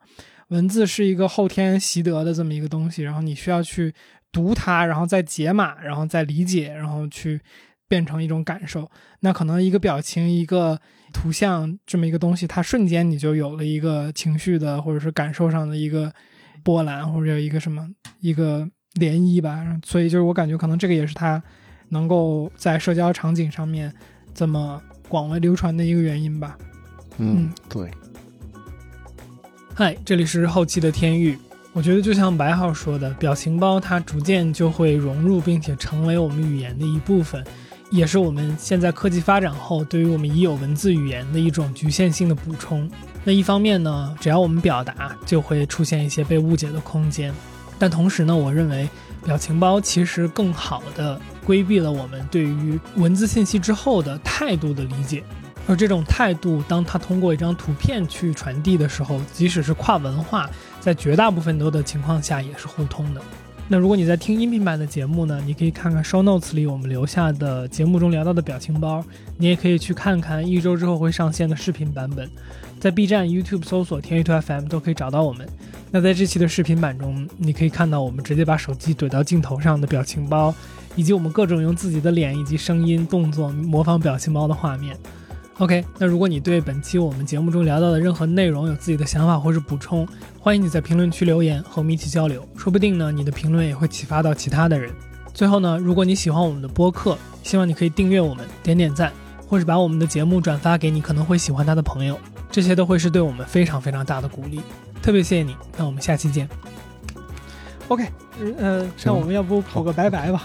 [0.48, 3.94] 文字是一个后天习得的这么一个东西，然后你需要去
[4.32, 7.40] 读它，然后再解码，然后再理解，然后去
[7.86, 8.90] 变成一种感受。
[9.20, 10.76] 那可能一个表情、一个
[11.12, 16.12] 图像这么一个东西，它瞬间你就有了一个情绪的或者是感受上的一个
[16.64, 17.88] 波澜，或者有一个什么
[18.18, 19.64] 一个涟漪吧。
[19.84, 21.40] 所以就是我感觉可能这个也是它
[21.90, 23.94] 能够在社交场景上面
[24.34, 26.56] 这么广为流传的一个原因吧。
[27.18, 27.90] 嗯，对。
[29.74, 31.36] 嗨，这里是后期的天域。
[31.72, 37.44] 我觉得就像白浩说的，表情包它逐渐就会融入并且成为我们语言的一部分，
[37.90, 42.88] 也是我们现在科技发展后对于我们已有文字语言的一种局限性的补充。
[43.24, 47.32] 那一方面呢，只要我们表达，就会出现一些被误解的空间；
[47.78, 48.88] 但同时呢，我认为
[49.24, 51.20] 表情包其实更好的
[51.50, 55.24] 规避了我们对于文字信息之后的态度的理解。
[55.66, 60.48] 而这种态度，当它通过一张图片去传递的时候，即使是跨文化，
[60.78, 63.20] 在绝大部分多的情况下也是互通的。
[63.72, 69.00] 那如果你在听音频版的节目呢，你可以看看 show notes 里我们留下的节目中聊到的表情包，
[69.38, 72.28] 你也可以去看看一周之后会上线的视频版本，
[72.80, 75.48] 在 B 站、YouTube 搜索“天娱兔 FM” 都可以找到我们。
[75.92, 80.52] 那在这期的视频版中，你可以看到我们直接把手机怼到镜头上的表情包，
[80.96, 84.96] 以及我们各种用自己的脸以及声音、动作模仿表情包的画面。
[85.60, 90.08] OK，那如果你对本期我们节目中聊到的任何内容有自己的想法或是补充，
[90.38, 94.90] 欢迎你在评论区留言和我们一起交流，说不定呢你的评论也会启发到其他的人。
[95.34, 99.12] 最后呢，如果你喜欢我们的播客，希望你可以订阅我们，点点赞，
[99.46, 102.18] 或是把我们的节目转发给你可能会喜欢他的朋友，
[102.50, 104.62] 这些都会是对我们非常非常大的鼓励。
[105.02, 106.48] 特别谢谢你，那我们下期见。
[107.90, 108.04] OK，
[108.56, 110.44] 呃，那我们要不补个拜拜吧？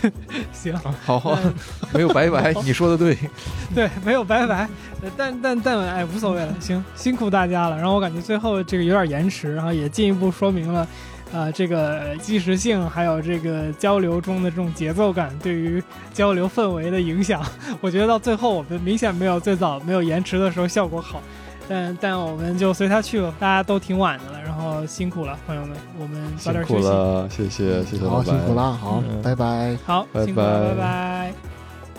[0.54, 0.74] 行，
[1.04, 1.38] 好好，
[1.92, 3.14] 没有拜拜，你说的对，
[3.74, 4.66] 对，没有拜拜，
[5.14, 7.76] 但但但哎，无所谓了，行，辛苦大家了。
[7.76, 10.88] 然后我感觉最后这个有点延迟，然后也进一步说明了，
[11.30, 15.82] 呃，这个即时性还有这个交流中的这种节奏感对于
[16.14, 17.44] 交流氛围的影响。
[17.82, 21.22] 我觉得到最后我们明显没有最早没有延迟的时候效果好。
[21.68, 26.82] 但但我们就随他去吧，大家都挺晚的了，然后辛苦了，朋友们，我们早点休息。
[26.82, 29.76] 辛苦了，谢谢谢谢老好，辛苦了，好，嗯拜拜。
[29.84, 31.32] 好，拜辛苦了，拜拜拜。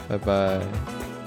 [0.09, 1.18] 拜拜。